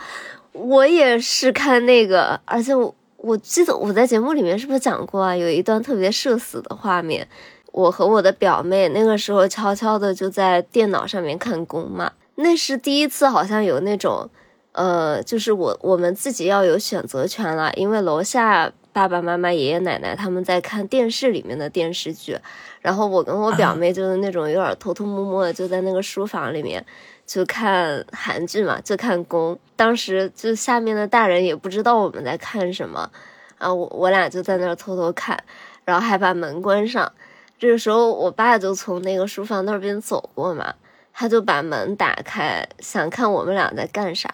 [0.54, 2.94] 我也是看那个，而且我
[3.24, 5.36] 我记得我在节目里面是不是讲过啊？
[5.36, 7.28] 有一段特别社死的画面。
[7.72, 14.30] 我和我的表妹那个时候悄悄的就在电脑上面看宫嘛，那是第一次，好像有那种，
[14.74, 22.38] 呃，就是我我们自己要有选择权了，因为楼下爸爸妈妈、爷爷奶奶他们在看电视里面的电视剧，
[22.82, 26.86] 然后我跟我表妹就是那种有点偷偷摸摸的就在那个书房里面
[27.32, 29.58] 就看韩剧嘛，就看宫。
[29.78, 33.10] 当时就下面的大人也不知道我们在看什么，
[33.58, 35.42] 啊，我我俩就在那儿偷偷看，
[35.86, 37.10] 然后还把门关上。
[37.58, 40.74] 这个时候，我爸就从那个书房那边走过嘛，
[41.14, 44.30] 他就把门打开，想看我们俩在干啥。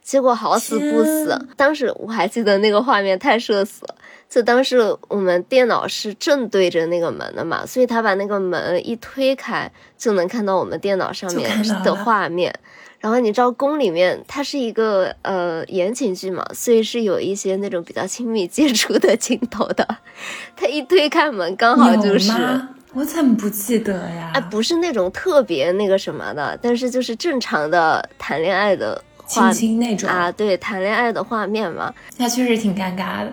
[0.00, 3.94] 结果好死不死，当时我还记得那个画面太社死了。
[4.30, 11.50] 就当时我们电脑是正对着那个门的嘛，所以他把那个门一推开，就能看到我们电脑上面
[11.84, 12.54] 的画面。
[13.00, 19.84] 然后你知道宫里面它是一个呃言情剧嘛，所以是有一些那种比较亲密接触的镜头的。
[20.54, 22.30] 他一推开门，刚好就是
[22.92, 24.30] 我怎么不记得呀？
[24.34, 31.92] 哎，不是那种特别那个什么的，但是就是正常的谈恋爱的亲亲那种啊，对，谈恋爱的画面嘛。
[32.18, 33.32] 那确实挺尴尬的，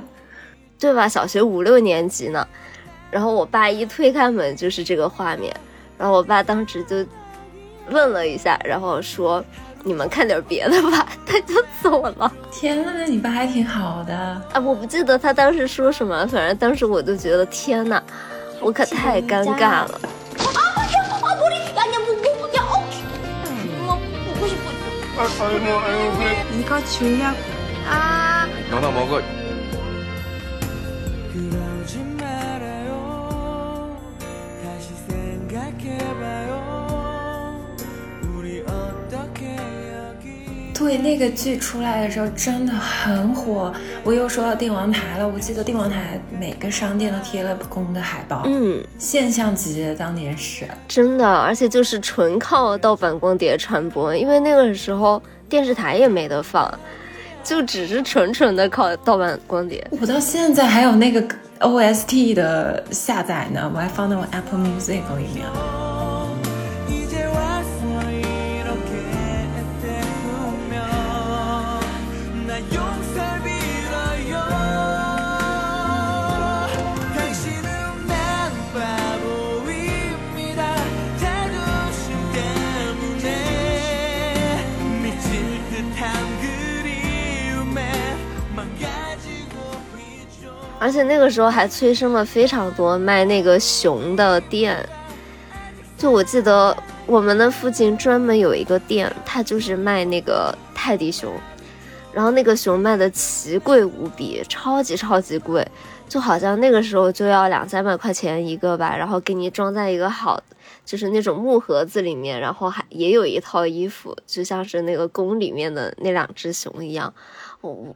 [0.80, 1.08] 对吧？
[1.08, 2.48] 小学五六年级呢，
[3.12, 5.56] 然后我爸一推开门就是这个画面，
[5.98, 7.06] 然后我爸当时就。
[7.90, 9.42] 问了一下，然后说
[9.82, 12.30] ：“你们看点别的吧。”他就走了。
[12.52, 14.14] 天呐，那你爸还挺好的
[14.52, 14.60] 啊！
[14.60, 18.04] 我不记得他当时说什么，反正当时我就觉得天呐，
[18.60, 20.02] 我可太尴尬了。
[40.88, 43.74] 对那个剧出来的时候真的很火，
[44.06, 45.28] 我又说到帝王台了。
[45.28, 56.74] 我记得帝王台每个商店都贴了宫的海报，嗯，现象级，当年是真的，而且就是纯靠盗版光碟传播，因为那个时候电视台也没得放，
[57.44, 59.86] 就只是纯纯的靠盗版光碟。
[60.00, 61.22] 我到现在还有那个
[61.60, 65.46] OST 的下载呢，我还放在我 Apple Music 里面。
[90.80, 94.78] 而且那个时候还催生了非常多卖那个熊的店，
[95.98, 101.34] 就我记得我们的附近专门有一个店，它就是卖那个泰迪熊，
[102.14, 105.68] 然后那个熊卖的奇贵无比，超级超级贵，
[106.08, 110.40] 就好像那个时候就要两三百块钱一个吧，然后给你装在一个好，
[110.86, 117.12] 就是那种木盒子里面，然后还也有一套衣服，就像是那个宫里面的那两只熊一样。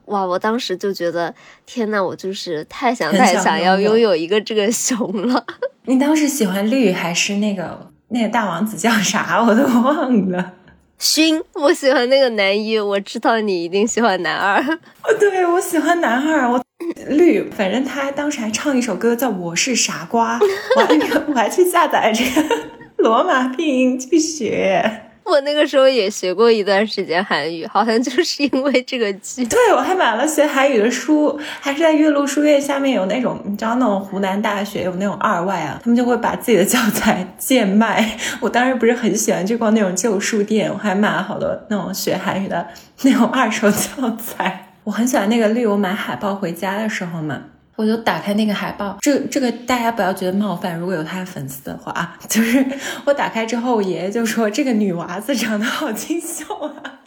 [0.06, 0.26] 哇！
[0.26, 1.34] 我当时就觉得，
[1.66, 5.44] 天呐，我就是太想太想要拥有一个这个熊了。
[5.86, 9.42] 你当时喜欢绿还是那个那个大王子叫啥？
[9.42, 10.52] 我都忘了。
[10.98, 12.78] 勋，我喜欢那个男一。
[12.78, 14.60] 我知道你一定喜欢男二。
[15.02, 16.48] 哦，对，我喜欢男二。
[16.48, 16.62] 我
[17.08, 20.38] 绿，反正他当时还唱一首歌叫《我是傻瓜》，
[20.76, 20.94] 我还
[21.28, 22.56] 我还去下载这个
[22.98, 25.08] 罗马拼音去学。
[25.32, 29.44] 我那个时候也学过一段时间韩语，好像就是因为这个剧。
[29.48, 38.18] 对，我还买了学韩语的书，还是在岳麓书院下面有那种，你知道那种湖南大学有那种二外啊，他们就会把自己的教材贱卖。
[38.40, 42.66] 我当时不是很喜欢去逛那种旧书店，我还买了好多那种学韩语的
[43.02, 44.74] 那种二手教材。
[44.84, 47.40] 我很喜欢那个绿，我买海报回家的时候嘛。
[47.76, 52.64] 我就打开那个海报，这这个大家不要觉得冒犯，如果有他的粉丝的话啊， 就是
[53.04, 57.00] 我打开之后，我爷爷就说这个女娃子长得好清秀啊，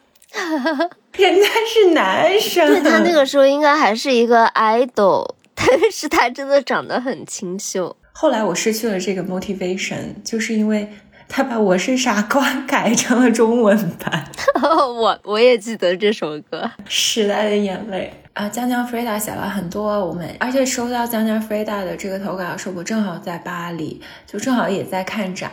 [1.13, 7.95] 人家是男生，对他那个时候应该还是一个 idol， 但是他真的长得很清秀。
[8.11, 10.89] 后来我失去了这个 motivation，就是因为
[11.29, 14.25] 他把我是傻瓜改成了中文版，
[14.63, 18.11] 我我也记得这首歌，时代的眼泪。
[18.35, 25.49] 啊，江江 Frida 写了很多我们，而且收到江江 Frida 的这个投稿的时候，我正好在巴黎，就正好也在看展，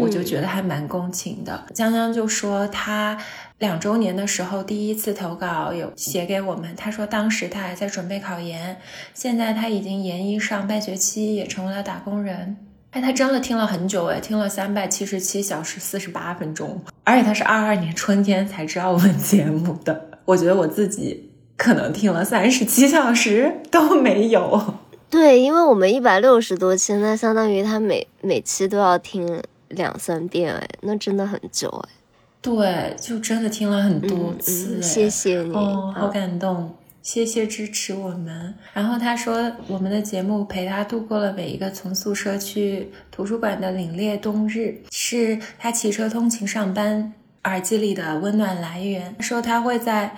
[0.00, 1.66] 我就觉得还蛮共情的。
[1.72, 3.16] 江江就说他
[3.60, 8.76] 两周年的时候第一次投稿有写给我们，他说当时他还在准备考研，
[9.14, 12.56] 现在他已经研一上半学期，也成为了打工人。
[12.90, 21.25] 哎，他真的听了很久哎，听了三百七十七小时四十八分钟，而且他是二二年春天才知道我们节目的，我觉得我自己。
[21.56, 24.74] 可能听了三十七小时都没有。
[25.08, 31.90] 对，因为我们一百六十多期，那相当于他每每期都要听两三遍，哎，那真的很久，哎。
[32.42, 38.54] 对，就真的听了很多次，谢谢你，哦，好感动，谢谢支持我们。
[38.72, 47.12] 然后他说，我们的节目陪他度过了每一个从宿舍去图书馆的凛冽冬日，是他骑车通勤上班
[47.44, 49.16] 耳机里的温暖来源。
[49.20, 50.14] 说他会在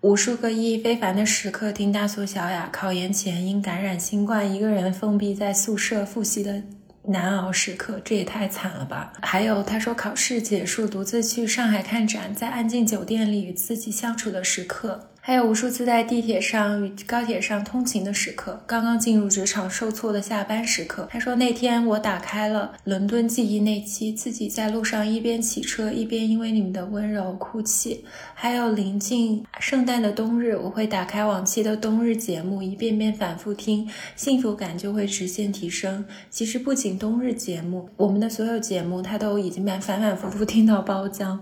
[0.00, 6.62] 无数个意义非凡的时刻听大苏小雅考研前因感染新冠一个人封闭在宿舍复习的。
[7.02, 9.12] 难熬时刻，这也太惨了吧！
[9.20, 15.10] 还有他说考试结束，独自去上海看展，在安静酒店里与自己相处的时刻。
[15.28, 21.06] 还有无数次在地铁上与高铁上通勤的时刻，刚刚进入职场受挫的下班时刻。
[21.10, 28.06] 他说那天我打开了伦敦记忆那期，自己在路上一边骑车一边因为你们的温柔哭泣。
[28.32, 36.02] 还有临近圣诞的冬日，我会打开往期的冬日节目，一遍遍反复听，幸福感就会直线提升。
[36.30, 41.38] 其实不仅冬日节目，我们的所有节目他都已经反反反复复听到包浆。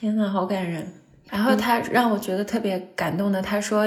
[0.00, 0.88] 天呐，好感人。
[1.30, 3.84] 然后他让我觉得特别感动的，他说：“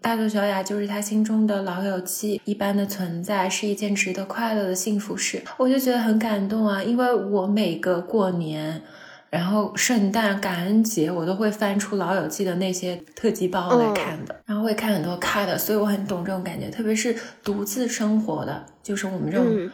[0.00, 8.82] 大头小雅就是他心中的老友记一般的存在，是一件值得快乐的幸福事。”我就觉得很感动啊，因为我每个过年，
[9.30, 19.70] 然后圣诞、感恩节，我都会翻出老友记的那些特辑包来看的，然后会看很多卡的，所以我很懂这种感觉，特别是独自生活的，就是我们这种。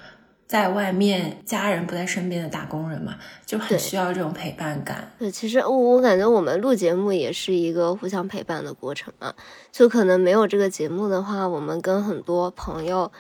[0.49, 5.13] 在外面，家人不在身边的打工人嘛，就很需要这种陪伴感。
[5.19, 9.35] 对，其实我我感觉我们录节目也是一个互相陪伴的过程嘛。
[9.71, 13.13] 就可能没有这个节目的话，我们跟很多朋友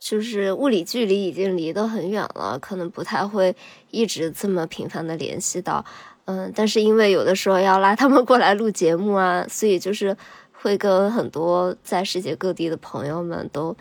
[0.00, 3.54] 就是物理距离已经离得很远了，可能不太会
[3.92, 5.84] 一直这么频繁的联系到。
[6.24, 10.16] 嗯，但是因为有的时候要拉他们过来录节目啊，所以就是
[10.50, 13.76] 会跟很多在世界各地的朋友们都。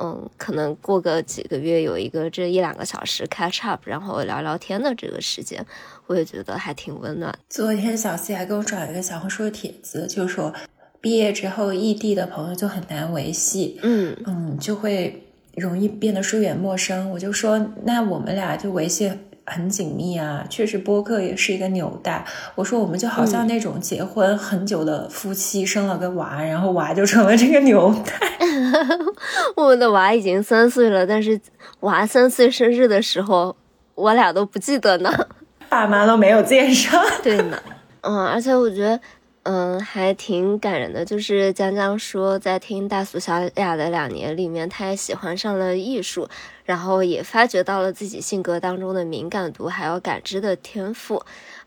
[0.00, 5.64] 嗯，可能过个几个月有一个这一两个小时 catch up，然后聊聊天的这个时间，
[6.06, 7.32] 我也觉得还挺温暖。
[7.48, 10.52] 昨天小西还给我转了一个小红书的帖子，就说
[11.00, 15.22] 毕业之后异地的朋友就很难维系，嗯嗯，就会
[15.54, 17.10] 容易变得疏远陌生。
[17.10, 19.12] 我就说，那我们俩就维系。
[19.46, 22.24] 很紧密啊，确实播客也是一个纽带。
[22.54, 28.12] 我说我们就好像那种结婚很久的夫妻，生了个娃，然后娃就成了这个纽带。
[29.56, 31.40] 我们的娃已经三岁了，但是
[31.80, 33.54] 娃三岁生日的时候，
[33.94, 35.12] 我俩都不记得呢，
[35.68, 37.04] 爸妈都没有见上。
[37.22, 37.58] 对呢，
[38.00, 38.98] 嗯，而且我觉得。
[39.44, 41.04] 嗯，还挺感人的。
[41.04, 46.26] 就是江江说，在听大苏小雅的两年里面，他也喜欢上了艺术，
[46.64, 51.22] 然后也发掘到了自己性格当中的敏感度，还有感知的天赋。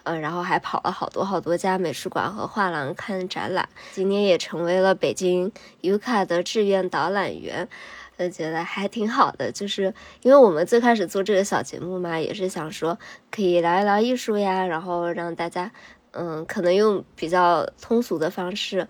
[0.06, 3.70] 嗯，然后还跑了好多好多家美术馆和画廊看展览。
[3.94, 5.52] 今年也成为了北京
[5.82, 7.68] 尤卡的志愿导览员，
[8.18, 9.52] 就觉得还挺好的。
[9.52, 12.98] 就是因为我们最开始做这个小节目嘛，也是想说
[13.30, 15.72] 可以聊一聊艺术呀，然后让大家。
[16.12, 18.88] 嗯，可能用比较通俗的方式，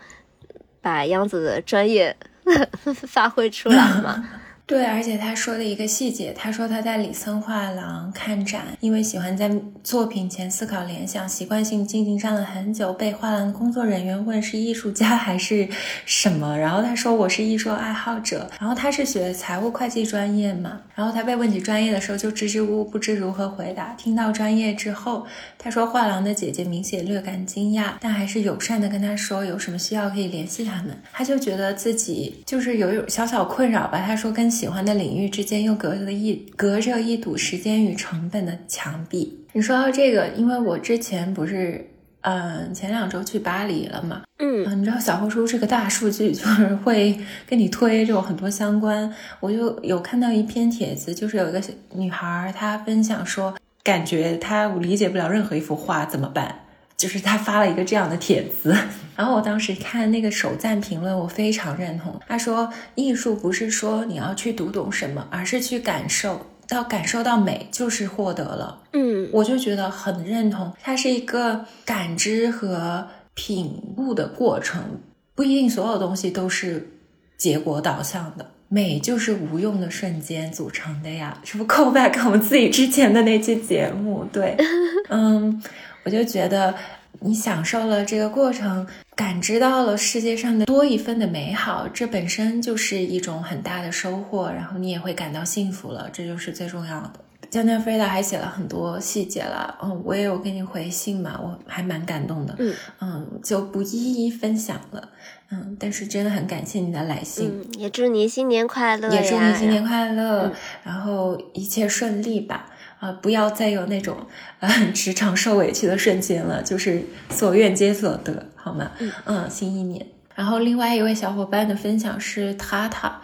[0.81, 2.15] 把央子的专业
[3.07, 4.27] 发挥出来嘛。
[4.67, 9.49] 对，而且他说的一个细节，他说他在里森画廊看展，因为喜欢在
[9.81, 15.69] 作品前思考联想，习惯性静静站了很久，被画廊工作人员问是艺术家还是
[16.05, 25.25] 什么，然后他说我是艺术爱好者，然后他是学财务会计专业嘛，然后他被问起专业的时候就支支吾吾不知如何回答，听到专业之后，
[25.57, 34.56] 他说画廊的姐姐明显略感惊讶，但还是友善的跟他说有什么需要可以联系他们，他就觉得自己就是有有小小困扰吧，他说跟。
[34.57, 39.45] 喜欢的领域之间又隔着一隔着一堵时间与成本的墙壁。
[39.53, 41.87] 你说到这个，因为我之前不是，
[42.21, 49.13] 嗯，前两周去巴黎了嘛，嗯，你知道小红书这个大数据 就是会跟你推这种很多相关。
[49.39, 51.61] 我就有看到一篇帖子，就是有一个
[51.93, 56.63] 女孩她分享说，感觉她理解不了任何一幅画怎么办。
[56.97, 58.75] 就是他发了一个这样的帖子，
[59.15, 62.19] 然后我当时看那个首赞评论，我非常认同。
[62.27, 68.81] 他说，艺术不是说你要去读懂什么，而是去感受到感受到美就是获得了。
[68.93, 74.99] 嗯，我就觉得很认同，它是一个感知和品悟的过程，
[75.35, 76.89] 不一定所有东西都是
[77.37, 78.45] 结果导向的。
[78.69, 84.25] 美就是无用的瞬间组成的呀，是不 call back 我们自己之前的那期节目？
[84.33, 84.57] 对，
[85.09, 85.61] 嗯。
[86.07, 86.73] 我就觉得，
[87.19, 94.49] 你享受了这个过程，感知到了世界上的多一分的美好，这本身就是一种很大的收获。
[94.49, 97.11] 然后你也会感到幸福了，这就是最重要的。
[97.49, 105.09] 江江飞达还写了很多细节了，嗯，我也有给你回信嘛，我还蛮感动的，嗯嗯，就不一一分享了，
[105.51, 110.53] 嗯，但是真的很感谢你的来信，嗯，也祝你新年快乐，也祝你新年快乐，嗯
[110.83, 112.69] 然后一切顺利吧，
[112.99, 114.17] 啊、不要再有那种
[114.59, 118.91] 呃职场受委屈的瞬间了，就是所愿皆所得，好吗？
[119.25, 120.05] 嗯新一年。
[120.35, 123.21] 然后另外一位小伙伴的分享是塔塔，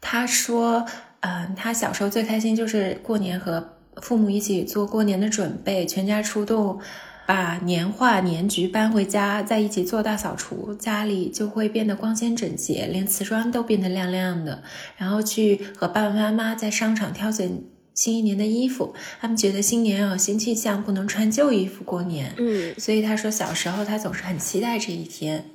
[0.00, 0.86] 他说，
[1.20, 6.80] 嗯、他小时候最开心就是过年和父母一起做过年的准备，全家出动。
[7.26, 14.62] 把年画、年桔搬回家，在一起做大扫除，家里就会变得光鲜整洁，连瓷砖都变得亮亮的。
[14.98, 17.62] 然后去和爸爸妈妈在商场挑选
[17.94, 22.34] 新一年的衣服，他们觉得新年要有新气象，不能穿旧衣服过年。
[22.36, 25.50] 嗯所以他说小时候他总是很期待这一天。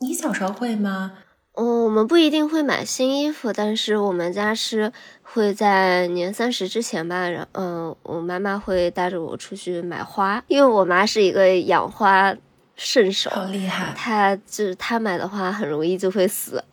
[0.00, 1.12] 你小时候会吗？
[1.56, 4.92] 嗯，我们不一定会买新衣服，但是我们家是
[5.22, 12.34] 会在年三十之前吧，然嗯，我妈妈会带着我出去买花，因为我妈是一个养花
[12.74, 13.94] 圣手，好厉害！
[13.96, 16.64] 她就是她买的花很容易就会死。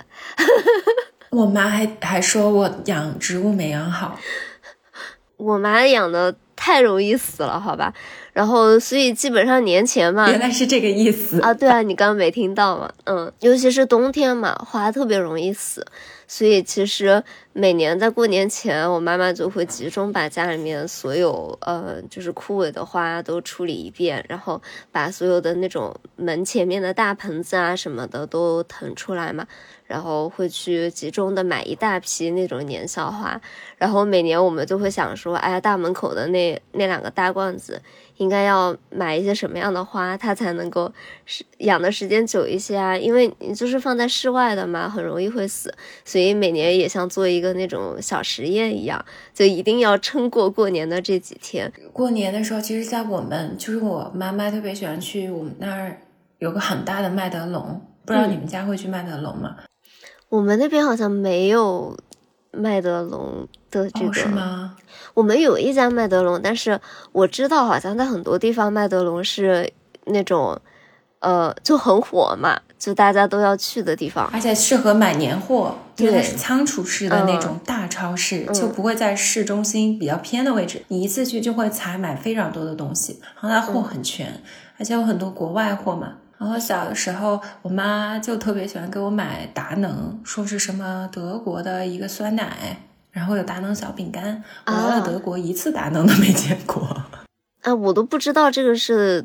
[1.29, 4.19] 我妈还还说我养植物没养好。
[5.41, 7.91] 我妈养的太容易死了，好吧，
[8.31, 11.41] 然后所以基本上年前嘛，原来是这个意思。
[11.41, 12.91] 啊，对啊，你刚刚没听到嘛？
[13.05, 15.83] 嗯，尤其是冬天嘛，花特别容易死，
[16.27, 17.23] 所以其实
[17.53, 24.61] 每年在过年前，我妈妈就会集中把家里面所有呃就是枯萎的花都处理一遍，然后
[24.91, 29.47] 把所有的那种门前面的大盆子啊什么的都腾出来嘛，
[29.91, 33.39] 然后会去集中的买一大批那种年宵花，
[33.77, 37.81] 然后每年我们就会想说，哎呀，大门口的那那两个大罐子。
[38.17, 40.93] 应该要买一些什么样的花，它才能够
[41.25, 42.95] 是养的时间久一些啊？
[42.95, 45.73] 因为你就是放在室外的嘛，很容易会死，
[46.05, 51.73] 所以每年也像做一个那种小实验一样，就一定要撑过过年的这几天。
[51.91, 55.97] 过年的时候，其实，在我们就是我妈妈特别喜欢去我们那儿
[56.37, 59.55] 有个很大的麦德龙，不知道嗯你们家会去麦德龙吗？
[60.31, 61.97] 我们那边好像没有
[62.51, 64.77] 麦德龙的这哦，个，是吗？
[65.13, 66.79] 我们有一家麦德龙，但是
[67.11, 69.73] 我知道好像在很多地方麦德龙是
[70.05, 70.57] 那种，
[71.19, 74.29] 呃，就很火嘛，就大家都要去的地方。
[74.31, 80.85] 而且适合买年货，因为它对是仓储式的那种大超市，嗯就不会在市中心比较偏的位置。
[80.87, 84.41] 你一次去就会采买非常多的东西，然后它货很全，
[84.77, 86.13] 而且有很多国外货嘛。
[86.41, 92.77] 然后小的时候，我妈就特别喜欢给我买达能，说是什么德国的一个酸奶，
[93.11, 94.43] 然后有达能小饼干。
[94.65, 96.81] 我来了啊德国，一次达能都没见过。
[97.61, 99.23] 啊， 我都不知道这个是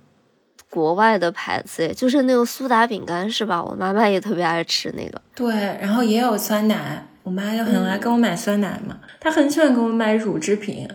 [0.69, 3.65] 国外的牌子，就是那个苏打饼干是吧？
[3.65, 5.19] 我妈妈也特别爱吃那个。
[5.35, 8.99] 对，然后也有酸奶，我妈就很爱给我买酸奶嘛。
[9.19, 10.87] 她很喜欢给我买乳制品，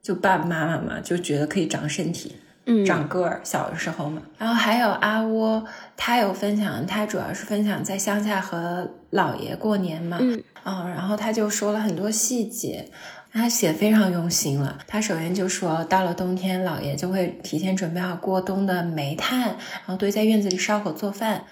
[0.00, 2.34] 就爸爸妈妈嘛，就觉得可以长身体、
[2.66, 3.40] 嗯，长个儿。
[3.42, 5.64] 小的时候嘛，然后还有阿窝，
[5.96, 12.90] 他有分享，他主要是分享在乡下和姥爷过年嘛，嗯嗯，然后他就说了很多细节。
[13.32, 14.78] 他写非常用心了。
[14.86, 21.44] 他首先就说，到了冬天，姥爷就会提前准备好过冬的煤炭，然后堆在院子里烧火做饭。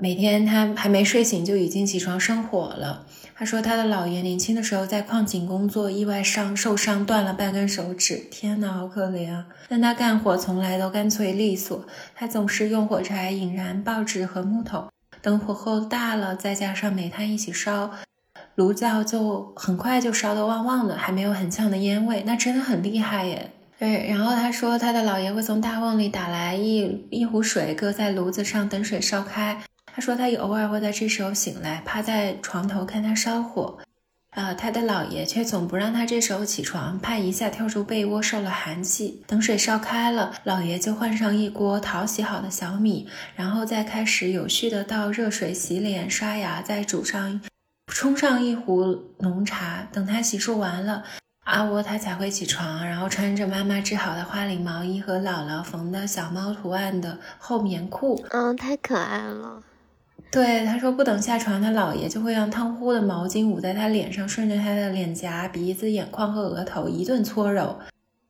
[0.00, 3.06] 每天他还没睡醒就已经起床生火了。
[3.38, 9.46] 他说他的姥爷年轻的时候在矿井工作，意外伤受伤断了半根手指，天哪，好可怜啊！
[9.68, 11.86] 但他干活从来都干脆利索，
[12.16, 14.90] 他总是用火柴引燃报纸和木头，
[15.22, 17.92] 等火候大了，再加上煤炭一起烧。
[18.56, 23.52] 炉灶就很快就烧得旺旺的，还没有很呛的烟味，那真的很厉害耶。
[23.78, 29.62] 对，然后他说他的姥爷会从大瓮里打来一一壶水，搁在炉子上等水烧开。
[29.98, 33.78] 他说他也偶尔会在这时候醒来，趴在床头看他烧火。
[34.30, 39.24] 呃，他的姥爷却总不让他这时候起床，怕一下跳出被窝受了寒气。
[39.26, 47.40] 等水烧开了，姥爷就换上一锅淘洗好的小米，然后再开始有序的倒热水洗脸、刷牙，再煮上。
[47.88, 51.02] 冲上一壶浓茶，等他洗漱完了，
[51.44, 58.24] 阿窝他才会起床，然后穿着妈妈织好的花领毛衣和姥姥缝的小猫图案的厚棉裤。
[58.30, 59.64] 嗯，太可爱了。
[60.30, 67.78] 对，他说不等下床，他姥爷就会让汤乎的毛巾捂在他脸上，顺着他的脸颊、鼻子、眼眶和额头一顿搓揉。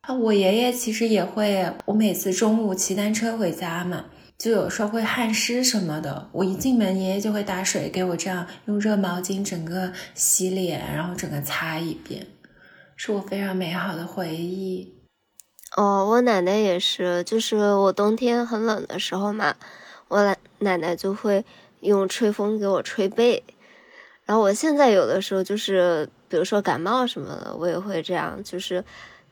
[0.03, 4.05] 啊，我爷爷其实也会，我每次中午骑单车回家嘛。
[4.39, 12.25] 就有时候会汗湿什么的，我一进门，爷爷就会打水给我，这样用热毛巾整个洗脸，然后整个擦一遍，
[12.95, 14.95] 是我非常美好的回忆。
[15.77, 19.57] 哦，我奶奶也是，就是我冬天很冷的时候嘛，
[20.07, 21.45] 我奶奶奶就会
[21.81, 23.43] 用吹风给我吹背，
[24.25, 28.85] 然后我现在有的时候就是，比如说感冒什么的，我也会这样，就是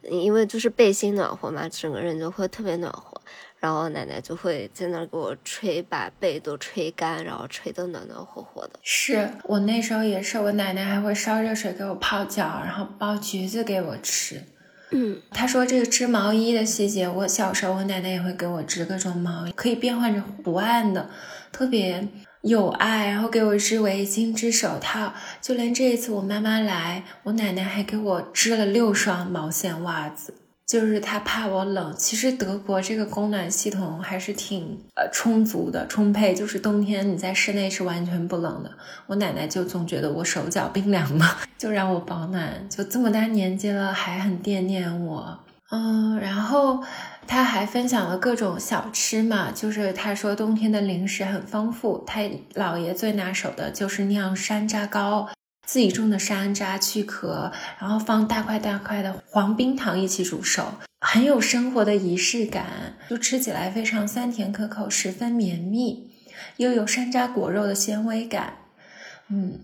[0.02, 3.20] 因为就是背心暖和嘛，整个人就会特别暖和。
[3.58, 8.78] 然后奶奶就会在那儿给我吹，把背都吹干，然后吹得暖暖和和的。
[8.82, 14.42] 是我那时候也是，我奶奶还会烧热水给我泡脚，然后剥橘子给我吃。
[14.90, 21.08] 嗯，她说这个织毛衣的细节，我小时候我奶奶也会给我织各种毛衣，可以变换着图案的，
[21.50, 22.06] 特别
[22.46, 23.08] 有爱。
[23.08, 30.34] 然后给我织围巾、织手套，就连这一次我妈妈来，我奶奶还给我织了六双毛线袜子。
[30.66, 36.34] 就是她怕我冷，其实德国这个供暖系统还是挺呃充足的、充沛。
[36.34, 38.70] 就是冬天你在室内是完全不冷的。
[39.06, 42.68] 我奶奶就总觉得我手脚冰凉嘛， 就让我保暖。
[42.68, 45.38] 就这么大年纪了，还很惦念我。
[45.70, 46.82] 嗯，然后
[47.26, 52.20] 他还分享了各种小吃嘛，就是他说冬天的零食很丰富，他
[52.54, 55.28] 姥爷最拿手的就是酿山楂糕。
[55.66, 57.50] 自己种的山楂去壳，
[57.80, 60.62] 然后放大块大块的黄冰糖一起煮熟，
[61.00, 66.12] 很有生活的仪式感，就吃起来非常酸甜可口，十分绵密，
[66.58, 68.58] 又有山楂果肉的纤维感。
[69.28, 69.58] 嗯，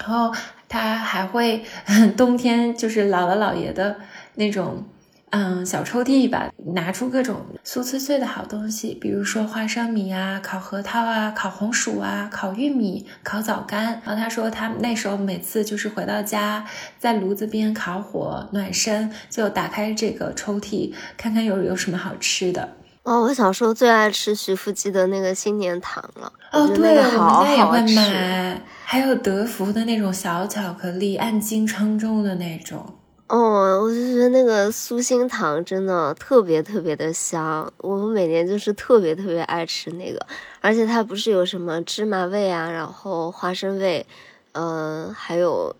[0.00, 0.34] 然后
[0.66, 1.66] 他还会
[2.16, 4.00] 冬天就是姥姥姥爷的
[4.36, 4.86] 那种。
[5.34, 14.02] 嗯，小抽屉吧，拿出各种酥脆脆的好东西，比如说花生米啊、烤核桃啊、烤红薯啊、烤玉米、烤枣干。
[14.04, 16.66] 然后他说，他那时候每次就是回到家，
[16.98, 22.76] 在炉子边烤火暖身，就打开这个抽屉，看看有有什么好吃的。
[23.04, 26.30] 哦，我小时候最爱吃徐福记的那个新年糖了。
[26.52, 32.98] 哦，对，我们家也会买，还有德芙的那种小巧克力，按斤称重的那种。
[33.28, 40.26] 哦，我就觉得那个酥心糖真的特别特别的香，我们每年就是特别特别爱吃那个，
[40.60, 44.06] 而且它不是有什么芝麻味啊，然后花生味，
[44.52, 45.74] 嗯，还有，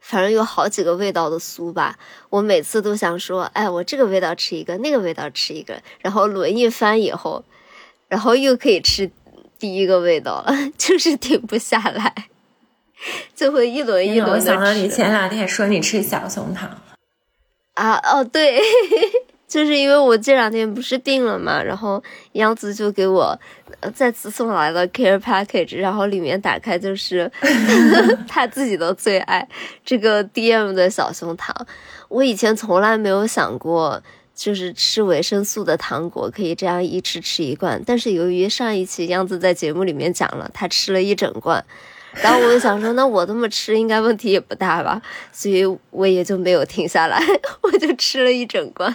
[0.00, 1.98] 反正有好几个味道的酥吧。
[2.28, 7.42] 我每次都想说，哎，我这个味道吃一个，那个味道吃一个，然后轮一番以后，
[8.08, 9.10] 然后又可以吃
[9.58, 12.28] 第一个味道了， 就是停不下来，
[13.34, 14.36] 就会一轮一轮的。
[14.36, 16.70] 我想到你前两天说你吃小熊糖。
[17.74, 18.60] 啊哦对，
[19.48, 23.38] 就是因为我这两天不是病了嘛，然后杨子就给我
[23.94, 27.30] 再次送来了 care package，然后里面打开就是
[28.28, 29.48] 他自己的最爱
[29.84, 31.54] 这个 DM 的小熊糖。
[32.08, 34.02] 我以前从来没有想过，
[34.34, 41.64] 就是吃维生素的糖果可以这样一吃吃一罐，但是由于上一期杨子在节目里面讲了，他吃了一整罐。
[42.14, 45.00] 然后我就想说，那我这么吃应该问题也不大吧，
[45.32, 47.20] 所以我也就没有停下来，
[47.62, 48.94] 我就吃了一整罐。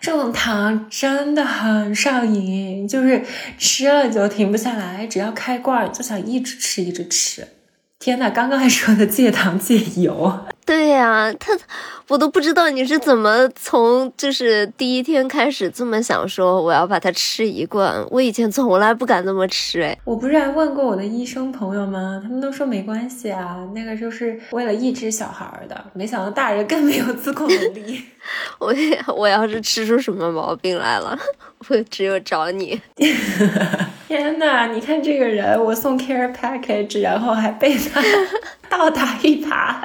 [0.00, 3.22] 这种糖真的很上瘾，就是
[3.58, 7.48] 吃了就停不下来，只要开罐就想一直吃，一直吃。
[7.98, 11.52] 天呐，刚刚还说的戒糖戒油，对呀，他
[12.08, 18.04] 我都不知道你是怎么从就是第一天开始这么想说我要把它吃一罐。
[18.10, 22.20] 我以前从来不敢这么吃，哎，我不是还问过我的医生朋友吗？
[22.22, 25.84] 他们都说没关系啊，那个就是为了抑制小孩的。
[25.94, 28.02] 没想到大人更没有自控能力。
[28.58, 28.74] 我
[29.16, 31.18] 我要是吃出什么毛病来了，
[31.68, 32.80] 我只有找你。
[34.06, 38.02] 天呐，你看这个人，我送 care package，然后还被他
[38.68, 39.76] 倒打一耙。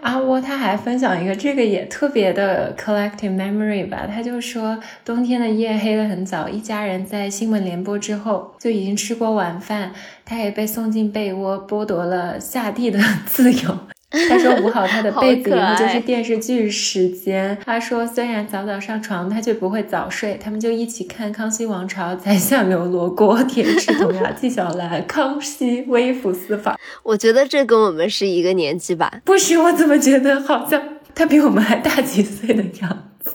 [0.00, 4.06] 阿窝他还分享一个，这个也特别的 collective memory 吧。
[4.06, 9.92] 他就说，冬天的夜黑得很早，一家人在新闻联播之后就已经吃过晚饭，
[10.24, 13.78] 他也被送进被窝，剥夺了下地的 自由。
[14.10, 17.56] 他说捂好他的被子以后就是电视剧时间。
[17.62, 20.40] 他说虽然早早上床，他却不会早睡。
[20.42, 29.20] 他们就一起看《康熙王朝》《宰相刘罗锅》《铁齿铜牙纪晓岚》《康熙微服私访 》。我觉得这跟我们是一个年纪吧？
[29.26, 30.82] 不是，我怎么觉得好像
[31.14, 33.32] 他比我们还大几岁的样子？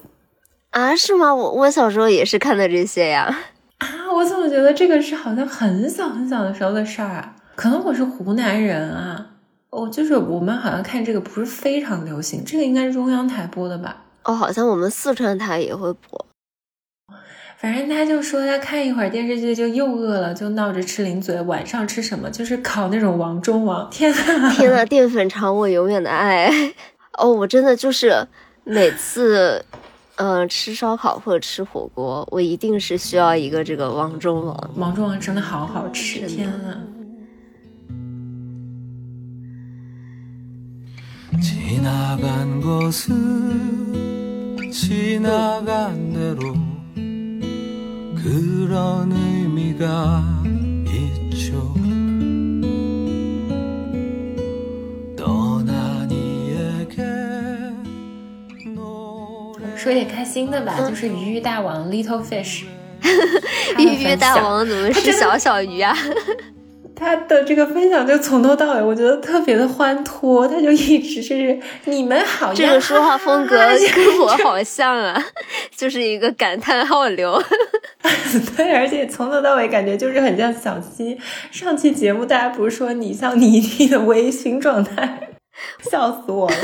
[0.72, 1.36] 啊，是吗？
[1.36, 3.44] 我我小时候也是看的这些呀。
[3.78, 7.36] 啊，我怎么觉得这个是好像很小很小的时候的事儿啊？
[7.56, 9.28] 可能我是湖南人啊。
[9.74, 14.04] 哦，就是我们好像看这个不是非常流行，这个应该是中央台播的吧？
[14.24, 16.26] 哦，好像我们四川台也会播。
[17.58, 21.42] 反正他就说他看一会儿电视剧就又饿了，就闹着吃零嘴。
[21.42, 22.30] 晚上吃什么？
[22.30, 23.90] 就是烤那种王中王。
[23.90, 26.52] 天呐， 天呐，淀粉肠我永远的爱。
[27.18, 28.28] 哦，我真的就是
[28.66, 29.64] 每次，
[30.18, 34.70] 嗯，吃烧烤或者吃火锅，我一定是需要一个这个王中王。
[34.76, 36.78] 王中王真的好好吃，天呐。
[41.41, 43.13] 지나간 것은
[44.73, 46.55] 지나간 대로
[48.17, 50.25] 그런 의미가
[50.87, 51.75] 있죠.
[55.17, 57.03] 떠난 이에게
[58.75, 62.65] 너 说点开心的吧，就是鱼鱼大王 Little Fish。
[63.79, 65.95] 鱼鱼大王怎么是小小鱼啊？
[67.04, 73.58] 他的这个分享就从头到尾，我觉得特别的欢脱，他就一直是你们好，这个说话风格
[73.94, 75.24] 跟我好像啊，
[75.76, 77.42] 就是一个感叹号流。
[78.56, 81.18] 对，而且从头到尾感觉就是很像小溪。
[81.52, 85.30] 上期节目大家不是说你像倪妮的微醺状态，
[85.92, 86.56] 笑死我了。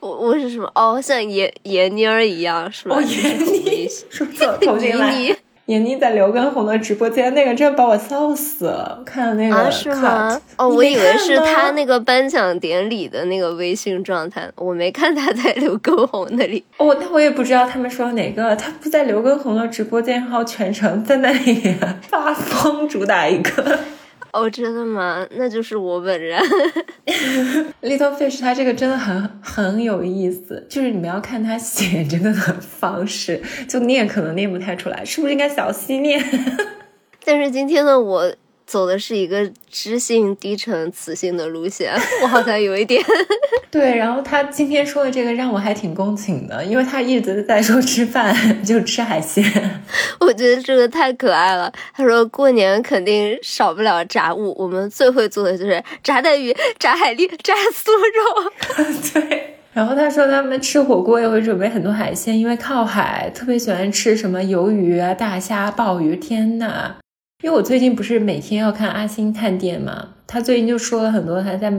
[0.00, 0.70] 我我是什么？
[0.74, 2.96] 哦，像闫闫妮儿一样是吧？
[2.96, 5.36] 哦，闫妮，说错，重新来。
[5.72, 9.02] 闫妮在刘畊宏的直播间，那个真把我笑死了。
[9.06, 10.38] 看了那个，是吗？
[10.58, 16.62] 哦，我以为是他那个颁奖典礼的那个微信状态，我没看他在刘畊宏那里。
[16.76, 23.78] 哦，那我也不知道他们说哪个，他不在刘畊宏的直播间，然后全程在那里发疯，主打一个。
[24.32, 25.26] 哦，真的吗？
[25.32, 26.42] 那就是我本人。
[27.82, 36.22] Little Fish，他这个真的很很有意思，就是你们要看他写这个的方式，就念可能念不太出来，是不是应该小溪念？
[37.24, 38.34] 但是今天的我。
[38.72, 41.92] 走的是一个知性低沉、磁性的路线，
[42.22, 43.04] 我好像有一点。
[43.70, 49.44] 对，然后他今天说的这个让我还挺共情的，因为他一直在说吃饭就吃海鲜，
[50.20, 51.70] 我觉得这个太可爱了。
[51.94, 58.50] 他说过年肯定少不了炸物，我们最会做的就是炸带鱼、炸海蛎、炸酥肉。
[59.12, 66.16] 对，然后他说他们吃火锅也会准备很多海鲜，因为靠海，特别喜欢吃什么鱿鱼啊、大虾、鲍鱼。
[66.16, 66.96] 天呐！
[67.42, 71.72] 因为我最近不是每天要看阿星探店嘛，他最近就说了很多他在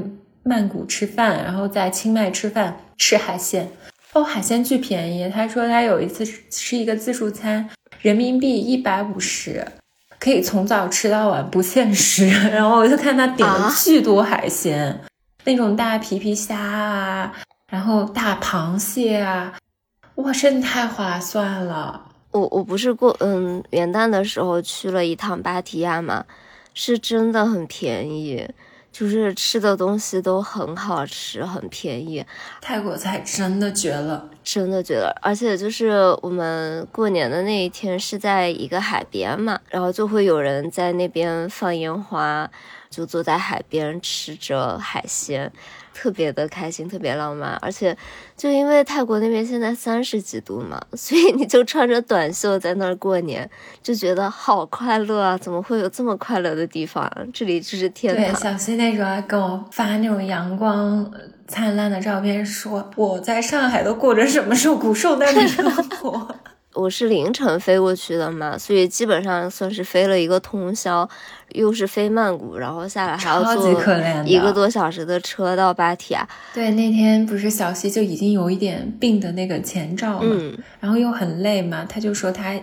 [0.43, 3.71] 曼谷吃饭，然后在清迈吃饭吃海鲜，
[4.11, 5.29] 哦，海鲜巨便宜。
[5.29, 7.69] 他说他有一次吃一个自助餐，
[8.01, 9.65] 人民币一百五十，
[10.19, 12.27] 可以从早吃到晚不限时。
[12.51, 14.99] 然后我就看他点了巨多海鲜，
[15.45, 17.33] 那种大皮皮虾啊，
[17.71, 19.53] 然后大螃蟹啊，
[20.15, 22.09] 哇，真的太划算了。
[22.33, 26.25] 我我不是过嗯元旦的时候去了一趟芭提雅嘛，
[26.73, 28.49] 是真的很便宜，
[28.91, 32.25] 就是吃的东西都很好吃，很便宜。
[32.59, 35.15] 泰国菜真的绝了，真的绝了。
[35.21, 42.49] 而且就是我们过年的那一天是在一个海边嘛，然后就会有人在那边放烟花，
[42.89, 45.51] 就坐在海边吃着海鲜。
[45.93, 47.95] 特别的开心，特别浪漫，而且
[48.35, 53.49] 就因为泰国那边现在三十几度嘛，所以你就穿着短袖在那儿过年，
[53.81, 55.37] 就觉得好快乐啊！
[55.37, 57.09] 怎么会有这么快乐的地方？
[57.33, 58.25] 这里就是天堂。
[58.25, 61.11] 对，小溪那时候还给我发那种阳光
[61.47, 66.27] 灿烂的照片，说我在上海都过着什么受苦受难的生活。
[66.75, 71.07] 我是凌晨飞过去的嘛，所以基本上算是飞了一个通宵，
[71.53, 73.69] 又是飞曼谷，然后下来还要坐
[74.25, 76.27] 一个多小时的车到芭提雅。
[76.53, 80.35] 对，那天不是小西就已经有一点病的那个前兆嘛，
[80.79, 82.53] 然后又很累嘛，他就说他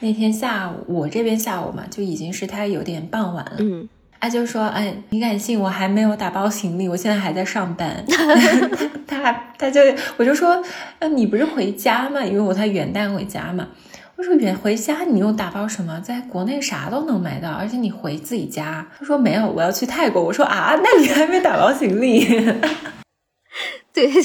[0.00, 3.56] 那天下午，我这边下午嘛就已经是他有点傍晚了。
[3.58, 3.88] 嗯。
[4.20, 8.02] 他就说：“哎，你敢信我还没有打包行李，我现在还在上班。
[9.06, 9.82] 他他他就
[10.16, 10.64] 我就说，
[10.98, 12.24] 呃，你不是回家吗？
[12.24, 13.68] 因为我他元旦回家嘛。
[14.38, 16.00] 远回家，你又打包什么？
[16.00, 18.86] 在国内啥都能买到，而且你回自己家。
[18.98, 20.22] 他说没有，我要去泰国。
[20.22, 22.24] 我说啊，那你还没打包行李？
[23.92, 24.10] 对。”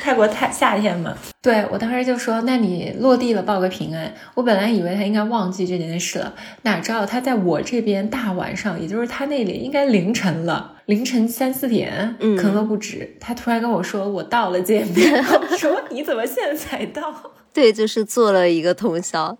[0.00, 4.14] 泰国太夏天嘛，对我当时就说，那你落地了报个平安。
[4.34, 6.32] 我本来以为他应该忘记这件事了，
[6.62, 13.16] 哪知道他在我这边大晚上，也就是他那里应该凌晨了，凌晨三四点，可能都不止。
[13.20, 15.12] 他突然跟我说我到了见面，
[15.50, 17.32] 我说你怎么现在才到？
[17.56, 19.38] 对，就是做了一个通宵，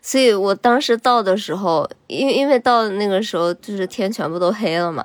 [0.00, 5.04] 所以我当时到的时候，因为因为到那个时候就是天全部都黑了嘛，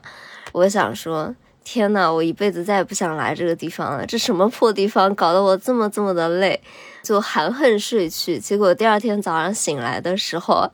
[0.53, 1.35] 我想说。
[1.69, 4.05] 天呐，我一辈子再也不想来这个地方了。
[4.05, 6.57] 这什么破地方，搞得我这么这么的累，
[7.03, 8.39] 就含恨睡去。
[8.39, 10.71] 结果第二天早上醒来的时候，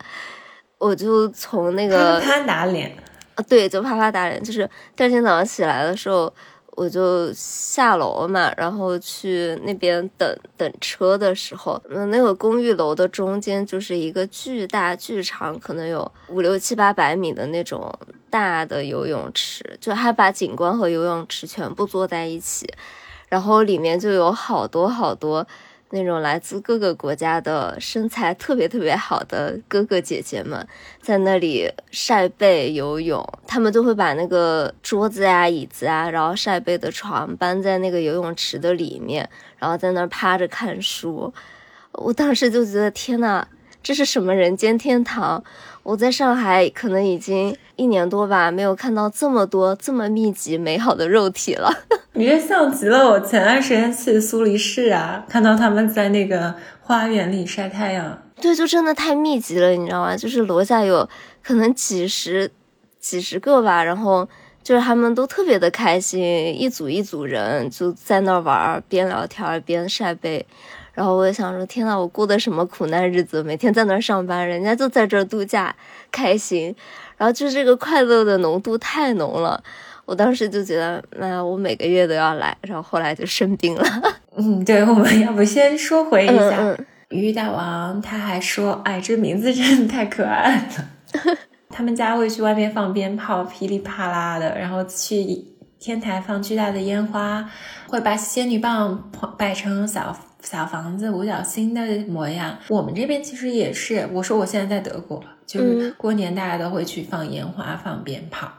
[0.77, 2.95] 我就从那个啪啪打脸
[3.33, 4.43] 啊，对，就啪啪打脸。
[4.43, 6.31] 就是第二天早上起来的时候。
[6.75, 17.93] 我就下楼嘛，然后去那边等等车的时候，嗯，那个公寓楼的中间就是一个巨大巨长，可能有五六七八百米的那种
[18.29, 22.67] 大的游泳池，就还把景观和游泳池全部做在一起，
[23.29, 25.45] 然后里面就有好多好多。
[25.93, 30.67] 那种来自各个国家的身材特别特别好的哥哥姐姐们，
[30.99, 39.29] 在那里晒背游泳，他们就会把那个桌子呀、椅子啊，然后晒背的床搬在那个游泳池的里面，
[39.59, 41.31] 然后在那儿趴着看书。
[41.91, 43.47] 我当时就觉得天呐，
[43.83, 45.43] 这是什么人间天堂？
[45.83, 51.69] 我在上海可能已经一年多吧，没有看到这么多这么密集美好的肉体了。
[52.13, 58.17] 你这像极了我前段时间去苏黎世啊，看到他们在那个花园里晒太阳。
[58.39, 60.15] 对，就真的太密集了，你知道吗？
[60.15, 61.07] 就是楼下有
[61.43, 62.49] 可能几十
[62.99, 64.27] 几十个吧，然后
[64.63, 66.21] 就是他们都特别的开心，
[66.57, 70.45] 一组一组人就在那玩，边聊天边晒背。
[70.93, 73.41] 然后我就想说，天呐，我过的什么苦难日子？
[73.41, 75.75] 每天在那儿上班，人家就在这儿度假，
[76.11, 76.75] 开心。
[77.17, 79.63] 然后就这个快乐的浓度太浓了，
[80.05, 82.55] 我当时就觉得，那我每个月都要来。
[82.61, 83.83] 然后后来就生病了。
[84.37, 86.77] 嗯，对，我们要不先说回一下
[87.09, 91.37] 鱼大王，他还说，哎，这名字真的太可爱了。
[91.69, 95.25] 他们家会去外面放鞭炮，噼里啪啦的，然后去
[95.79, 97.49] 天台放巨大的烟花，
[97.87, 100.15] 会把仙女棒摆成小。
[100.43, 104.07] 小房子五角星的模样，我们这边其实也是。
[104.11, 108.51] 我说我现在在德国，就是过年大家都会去放烟花、放鞭炮。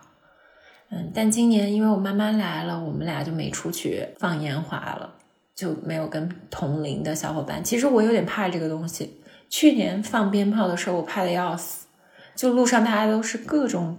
[0.91, 5.13] 嗯，但今年因为我妈妈来了，我们俩就没出去放烟花了，
[5.55, 7.63] 就没有跟同龄的小伙伴。
[7.63, 9.21] 其实我有点怕这个东西。
[9.51, 11.87] 去年放鞭炮的时候，我怕的要死，
[12.35, 13.99] 就路上大家都是各种，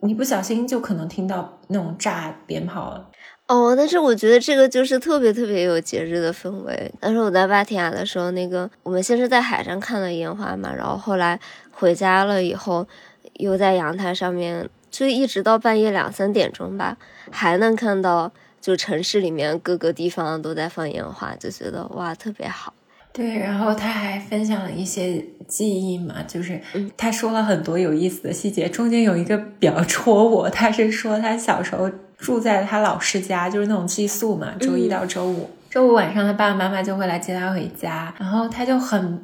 [0.00, 3.10] 你不小心就可能听到那种炸鞭炮了。
[3.46, 6.90] 哦，但是我觉得这个就是特别特别有节日的氛围。
[6.98, 11.38] 但是我在芭提雅的时候，那个我们先是在海上看了烟花嘛，然后后来
[11.70, 12.86] 回家了以后，
[13.34, 16.96] 又在阳台上面，就一直到半夜两三点钟吧，
[17.30, 18.32] 还能看到
[18.62, 22.72] 就城市里面各个地方都在放烟花，就觉得哇特别好。
[23.14, 26.60] 对，然后他还分享了一些记忆嘛，就是
[26.96, 31.90] 他说了很多有意思的细节，中间有一个比较 戳我，他是说他小时候。
[32.16, 39.22] 住在他老师家，就是那种寄宿嘛，周一到周五，周五晚上他爸爸妈妈就会来接他回家，然后他就很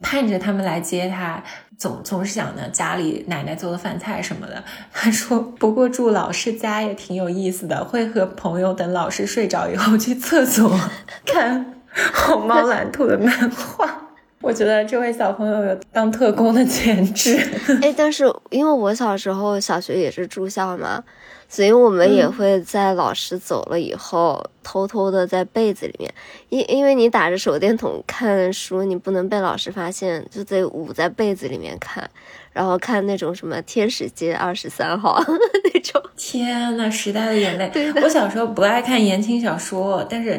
[0.00, 1.42] 盼着他们来接他，
[1.76, 4.64] 总总是想着家里奶奶做的饭菜什么的。
[4.94, 10.72] 他说，不过住老师家也挺有意思的，会和朋友等老师睡着以后去厕所
[11.26, 11.77] 看
[12.14, 14.04] 红猫蓝兔的漫画。
[14.40, 17.36] 我觉得这位小朋友有当特工的潜质。
[17.82, 21.02] 哎，但是因为我小时候小学也是住校嘛。
[21.50, 26.12] 所以我们也会在老师走了以后，偷偷的在被子里面，
[26.50, 32.08] 因因为你打着手电筒看书，你不能被老师发现，就得捂在被子里面看，
[32.52, 35.18] 然后看那种什么《天使街二十三号》
[35.72, 36.02] 那种。
[36.18, 37.72] 天呐，时代的眼泪！
[38.02, 40.38] 我小时候不爱看言情小说，但是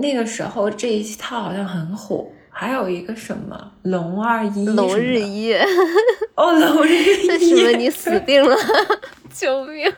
[0.00, 2.26] 那个时候这一套好像很火。
[2.52, 5.54] 还有一个什么龙二一，龙日一，
[6.34, 6.92] 哦，龙日
[7.24, 8.54] 一，为什么你死定了？
[9.32, 9.90] 救命！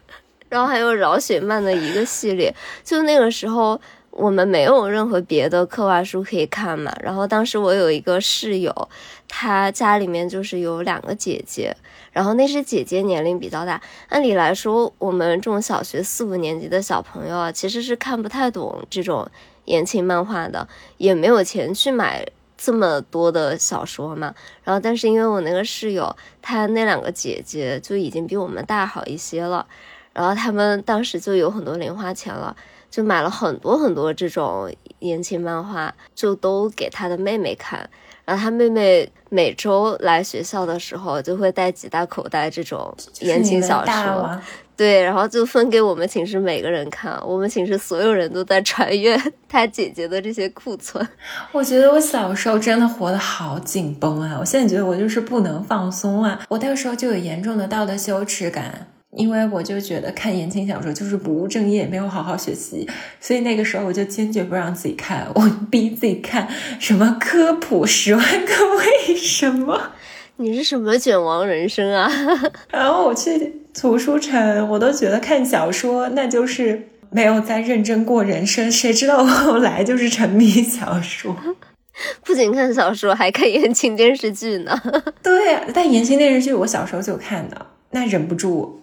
[0.48, 3.80] 然后还有饶雪漫的一个系列，就那个时候
[4.10, 6.94] 我们没有任何别的课外书可以看嘛。
[7.02, 8.72] 然后当时我有一个室友，
[9.26, 11.74] 她家里面就是有两个姐姐，
[12.12, 13.80] 然后那是姐姐年龄比较大。
[14.08, 19.28] 按理来说，我们这种小学四五年级的小朋友啊，其实是看不太懂这种
[19.64, 20.66] 言情漫画的，
[20.98, 24.34] 也没有钱去买这么多的小说嘛。
[24.64, 29.66] 然后但是因为我那个室友，她那两个姐姐就已经比我们大好一些了。
[30.12, 32.54] 然后他们当时就有很多零花钱了，
[32.90, 37.88] 就买了很多很多这种言情漫画，就都给他的妹妹看。
[38.26, 44.38] 然后他妹妹每周来学校的时候，就会带几大口袋这种言情小说，
[44.82, 47.16] 对，然后就分给我们寝室每个人看。
[47.24, 49.16] 我们寝室所有人都在传阅
[49.48, 51.06] 他姐姐的这些库存。
[51.52, 54.36] 我觉得我小时候真的活得好紧绷啊！
[54.40, 56.40] 我现在觉得我就是不能放松啊！
[56.48, 58.88] 我那个时候就有严重的道德羞耻感。
[59.16, 62.88] 因为我就觉得看言情小说就是不务正业，没有好好学习，
[63.20, 66.48] 所以那个时候我就坚决不让自己看，我逼自己看
[66.80, 69.92] 什么科普十万个为什么。
[70.42, 72.10] 你是什么卷王人生啊？
[72.70, 81.36] 然后我去图书城，我都觉得看小说那就是没有在认真过人生，谁知道我后来就是沉迷小说，
[82.24, 84.78] 不仅看小说，还看言情电视剧呢。
[85.22, 88.80] 对，但言情电视剧我小时候就看的，那忍不住。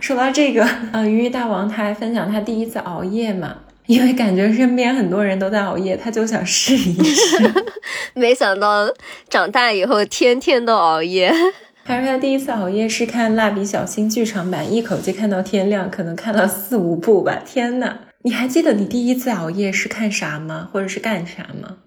[0.00, 3.56] 说到这个，呃，鱼大王他还分享他第一次熬夜嘛，
[3.90, 7.52] 因为感觉身边很多人都在熬夜，他就想试一试。
[8.14, 8.88] 没想到
[9.28, 11.32] 长大以后天天都熬夜。
[11.84, 17.42] 他说他第一次熬夜是看《蜡笔小新》剧场版，一口气看到天亮，可能看了四五部吧。
[17.44, 20.68] 天呐，你还记得你第一次熬夜是看啥吗？
[20.72, 21.78] 或者是干啥吗？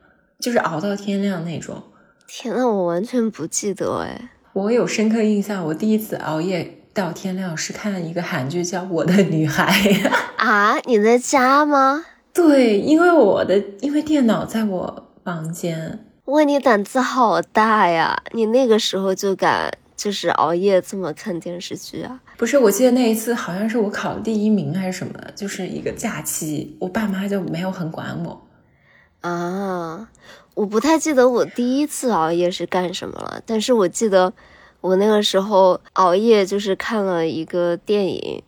[0.42, 1.82] 就是熬到天亮那种。
[2.28, 4.30] 天呐，我完全不记得哎。
[4.52, 6.80] 我有深刻印象，我第一次熬夜。
[6.94, 9.72] 到天亮是看一个韩剧叫《我的女孩》
[10.38, 10.78] 啊？
[10.86, 12.06] 你在家吗？
[12.32, 18.22] 对，因为我的因为电脑在我房间，哇，你胆子好大呀！
[18.32, 22.20] 你那个时候就敢就是熬夜这么看电视剧啊？
[22.38, 28.48] 不是，我记得那一次好像是我考第一名还是什么，就是一个假期，我爸妈就没有很管我。
[29.22, 30.10] 啊，
[30.56, 34.34] 我不太记得我第一次熬夜是干什么了，但是我记得
[34.84, 38.44] 我那个时候熬夜就是看了一个电影，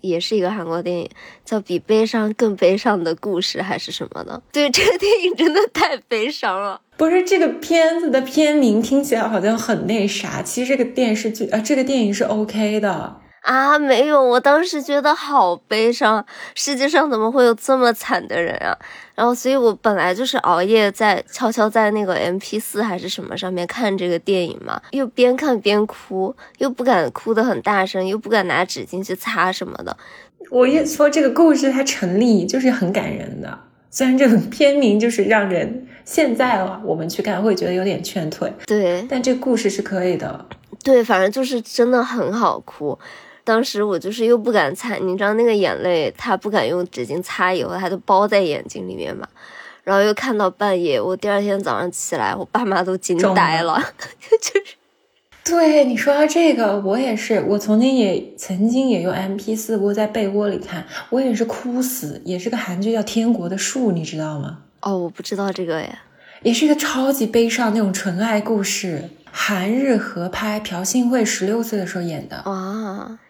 [0.00, 1.08] 也是一个韩国电影，
[1.44, 4.42] 叫《比悲伤更悲伤的故事》还是什么的。
[4.50, 6.80] 对，这个电影真的太悲伤了。
[6.96, 13.20] 不是这个片子的片名听起来好像很那啥，其实这个电视剧啊，这个电影是 OK 的。
[13.46, 16.26] 啊，没有，我当时觉得好悲伤，
[16.56, 18.76] 世界上怎么会有这么惨的人啊？
[19.14, 29.96] 然后，所以我本来就是熬夜在悄悄在那个 M P 四还是什么上面看这个电影嘛，又边看边哭，又不敢哭得很大声，又不敢拿纸巾去擦什么的。
[30.50, 33.56] 我一说这个故事它成立，就是很感人的。
[33.92, 40.44] 虽然这个片名就是让人现在了我们去看会觉得有点劝退，对，但这个故事是可以的。
[40.82, 42.98] 对，反正就是真的很好哭。
[43.46, 49.28] 当时我就是又不敢擦，你知道那个眼泪，他不敢用纸巾擦，以后他就包在眼睛里面嘛。
[49.84, 53.80] 然后又看到半夜，我第二天早上起来，我爸妈都惊呆了，
[54.40, 54.74] 就是。
[55.44, 64.58] 对你说到这个，我也是，我曾经也曾经也用 M P 四窝在被窝里看，我也是哭死，也是个韩剧叫《天国的树》，你知道吗？
[64.80, 66.00] 哦，我不知道这个呀，
[66.42, 73.20] 也是一个超级悲伤那种纯爱故事，韩日合拍，朴信惠十六岁的时候演的啊。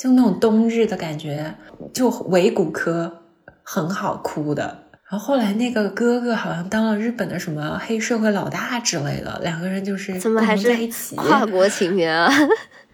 [0.00, 1.54] 就那种冬日的感觉，
[1.92, 3.24] 就尾骨科
[3.62, 4.84] 很好哭的。
[5.10, 12.32] 然后后来那个哥哥好像当了日本的什么黑社会老大之类的，两个人就是怎么还是在一起跨国情缘啊？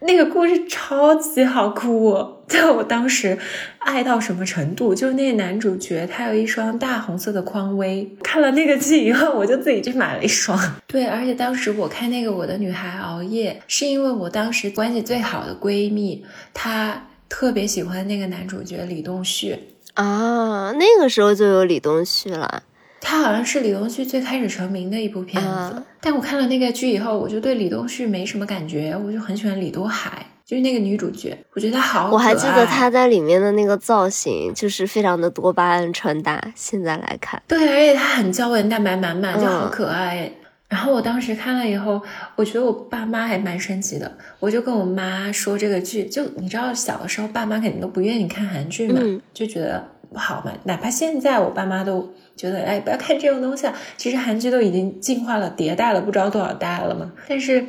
[0.01, 2.15] 那个故事超级好哭，
[2.47, 3.39] 就我当时
[3.79, 4.95] 爱到什么程度？
[4.95, 10.59] 就是那个男主角他有一双大红色的匡威，看了那个剧以后，我就自己去买了一双。
[10.87, 19.59] 对，而且当时我看那个《我的女孩》熬夜，是因为我当时关系最好的闺蜜，她特别喜欢那个男主角李东旭
[19.95, 22.63] 啊，那个时候就有李东旭了。
[23.01, 36.41] 他好像是李东旭最开始成名的一部片子，但我看了那个剧以后，我就对李东旭没什么感觉，我就很喜欢李多海，就是那个女主角，我觉得她好我还记得她在里面的那个造型，就是非常的多巴胺穿搭。
[36.55, 40.31] 现在来看，对，而且她很胶原蛋白满满，就好可爱。
[40.69, 42.03] 然后我当时看了以后，
[42.35, 49.01] 我觉得我爸妈还蛮神奇的，我就跟我妈说这个剧，就你知道小的时候爸妈肯定都不愿意看韩剧嘛，
[49.33, 52.15] 就觉得不好嘛，哪怕现在我爸妈都。
[52.37, 53.73] 觉得哎，不要看这种东西啊！
[53.97, 57.11] 其实韩剧都已经进化了、迭代了不知道多少代了嘛。
[57.27, 57.65] 但是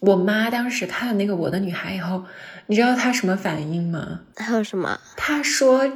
[0.00, 2.22] 我妈当时看了那个《我的女孩》以后，
[2.66, 4.20] 你知道她什么反应吗？
[4.36, 5.00] 还有什么？
[5.16, 5.90] 她说：“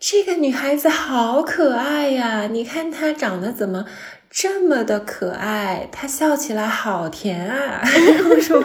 [0.00, 2.48] 这个女孩子好可爱呀！
[2.48, 3.84] 你看她长得怎么
[4.28, 5.88] 这么的可爱？
[5.92, 8.64] 她笑起来好甜啊！” 然后说。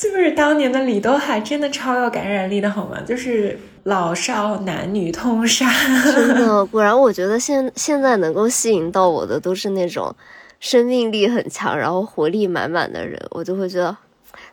[0.00, 2.98] 就是当年的李东海真的超有感染力的好吗？
[3.06, 5.70] 就是老少男女通杀，
[6.04, 6.64] 真的。
[6.64, 10.16] 果然，我觉得现现在能够吸引到我的都是那种
[10.58, 13.94] 生命力很强，然后活力满满的人，我就会觉得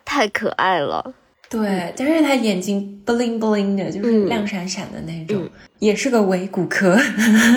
[0.04, 1.14] 太可爱了。
[1.48, 6.94] 对，但是他眼睛 bling bling 的，就是亮闪闪的那种，也是个伪骨科。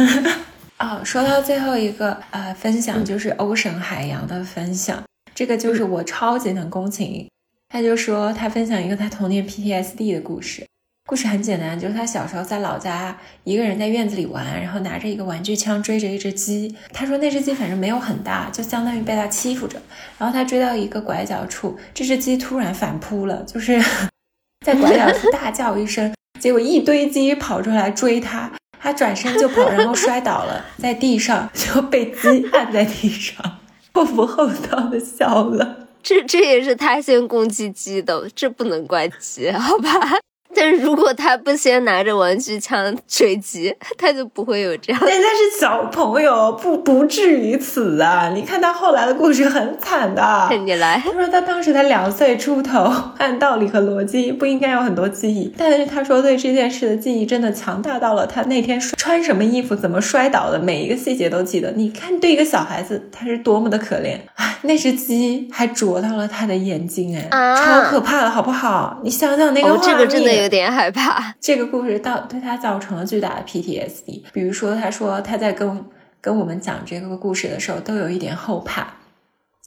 [0.79, 5.03] 哦，说到最后一个呃分享，就是欧神海洋的分享，
[5.35, 7.27] 这个就是我超级能共情。
[7.71, 10.65] 他就说，他分享一个他童年 PTSD 的故事。
[11.07, 16.75] 故事很简单，就是他小时候在老家一个人在院子里玩，然后拿着一个玩具枪追着一只鸡。
[16.91, 19.81] 他说那只鸡反正没有很大，就相当于被他欺负着。
[20.17, 23.81] 然后他追到一个拐角处，这只鸡突然反扑了，就是
[24.65, 33.59] 在拐角处大叫一声，结果一堆鸡跑出来追他，他转身就跑，然后摔倒了在地上，就被鸡按在地上，
[33.93, 35.80] 不不厚道的笑了。
[36.03, 40.19] 这这也是他先攻击鸡的，这不能怪鸡，好吧？
[40.55, 45.01] 但是如果他不先拿着玩具枪追击，他就不会有这样。
[45.05, 48.31] 人家是小朋友，不不至于此啊！
[48.33, 50.49] 你看他后来的故事很惨的。
[50.65, 61.71] 你来，他说他当时才两岁出头，按道理和逻辑不应该有很多记忆，但是他说对这件事的记忆真的强大到了他那天穿什么衣服、怎么摔倒的，每一个细节都记得。
[61.71, 64.59] 你看，对一个小孩子，他是多么的可怜啊！
[64.63, 68.99] 那只鸡还啄到了他的眼睛，哎，超可怕的，好不好？
[69.03, 70.40] 你想想那个画面。
[70.41, 74.23] 有点害怕，这个故事到对他造成了巨大的 PTSD。
[74.33, 75.85] 比如说，他说他在跟
[76.19, 78.95] 跟我们讲这个故事的时候，都有一点后怕。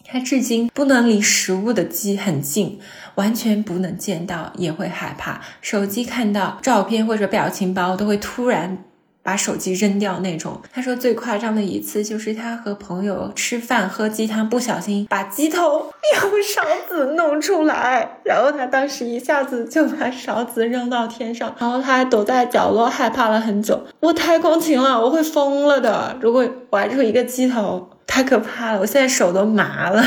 [0.07, 2.79] 他至今不能离食物的鸡很近，
[3.15, 5.41] 完全不能见到，也会害怕。
[5.63, 8.85] 手机看到照片或者表情包，都会突然
[9.25, 10.61] 把手机扔掉那种。
[10.73, 15.91] 他说最夸张的一次就是他和朋友吃饭喝鸡汤，不小心把鸡头
[16.23, 23.85] 用勺子弄出来，然后他当时一下子就把勺子扔到天上，然后他还躲在角落害怕了很久。
[23.99, 26.17] 我太共情了，我会疯了的。
[26.21, 27.89] 如果玩出一个鸡头。
[28.07, 30.03] 太可怕了，我现在手都麻了。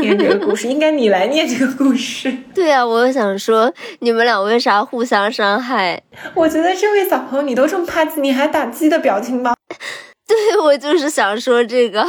[0.00, 2.32] 念这个故事，应该你来念这个故事。
[2.54, 6.02] 对啊，我想说，你们俩为啥互相伤害？
[6.34, 9.54] 我觉得这位小朋友，你都这么怕鸡，你还打鸡的表情包？
[10.28, 12.06] 对，我就是想说这个，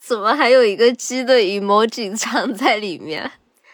[0.00, 3.30] 怎么还有一个鸡的 emoji 藏在里面？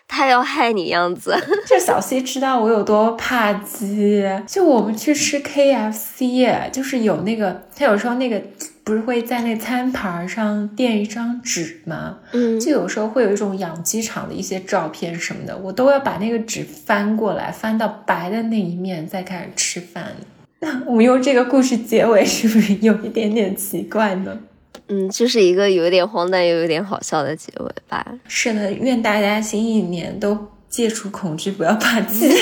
[0.08, 1.36] 他要害你样子。
[1.66, 8.42] 这小 C 知道我有多怕鸡，就我们去吃 KFC，就是有那个，他有时候那个。
[8.86, 12.18] 不是会在那餐盘上垫一张纸吗？
[12.30, 20.12] 嗯，就有时候会有一种养鸡场的一些照片什么的，我都要把那个纸翻过来，翻到白的那一面再开始吃饭。
[20.62, 24.38] 那我们用这个故事结尾是不是有一点点奇怪呢？
[24.86, 28.06] 嗯，就是一个有点荒诞又有点好笑的结尾吧。
[28.28, 32.32] 是的，愿大家新一年都戒除恐惧，不要怕鸡。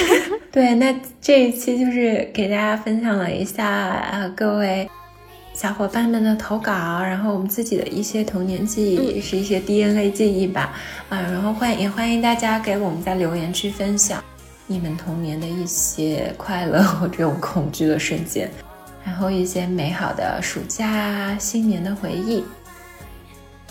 [0.53, 4.86] 对，那这一期就是给大家分享了一下啊，各位。
[5.55, 10.74] 小伙伴们的投稿，然后我们自己的一些童年记忆，是一些 DNA 记忆吧，
[11.09, 14.22] 啊，然后欢也欢迎大家给我们在留言区分享
[14.66, 18.50] 你们童年的一些 快乐或这种恐惧的瞬间，
[19.05, 22.44] 然后一些美好的暑假、新年的回忆，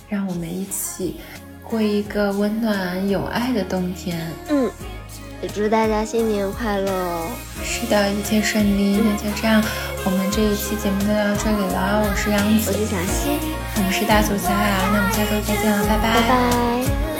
[0.07, 1.17] 让我们一起
[1.61, 4.25] 过一个温暖有爱的冬天。
[4.49, 4.71] 嗯。
[5.43, 7.27] 也祝大家新年快乐哦！
[7.65, 9.03] 是的，一切顺利。
[9.03, 9.61] 那就这样，
[10.05, 12.01] 我们这一期节目就到这里了。
[12.01, 13.37] 我是杨子，我是小溪，
[13.75, 14.89] 我们是大组小雅。
[14.93, 17.12] 那我们下周再见了，拜拜，拜拜。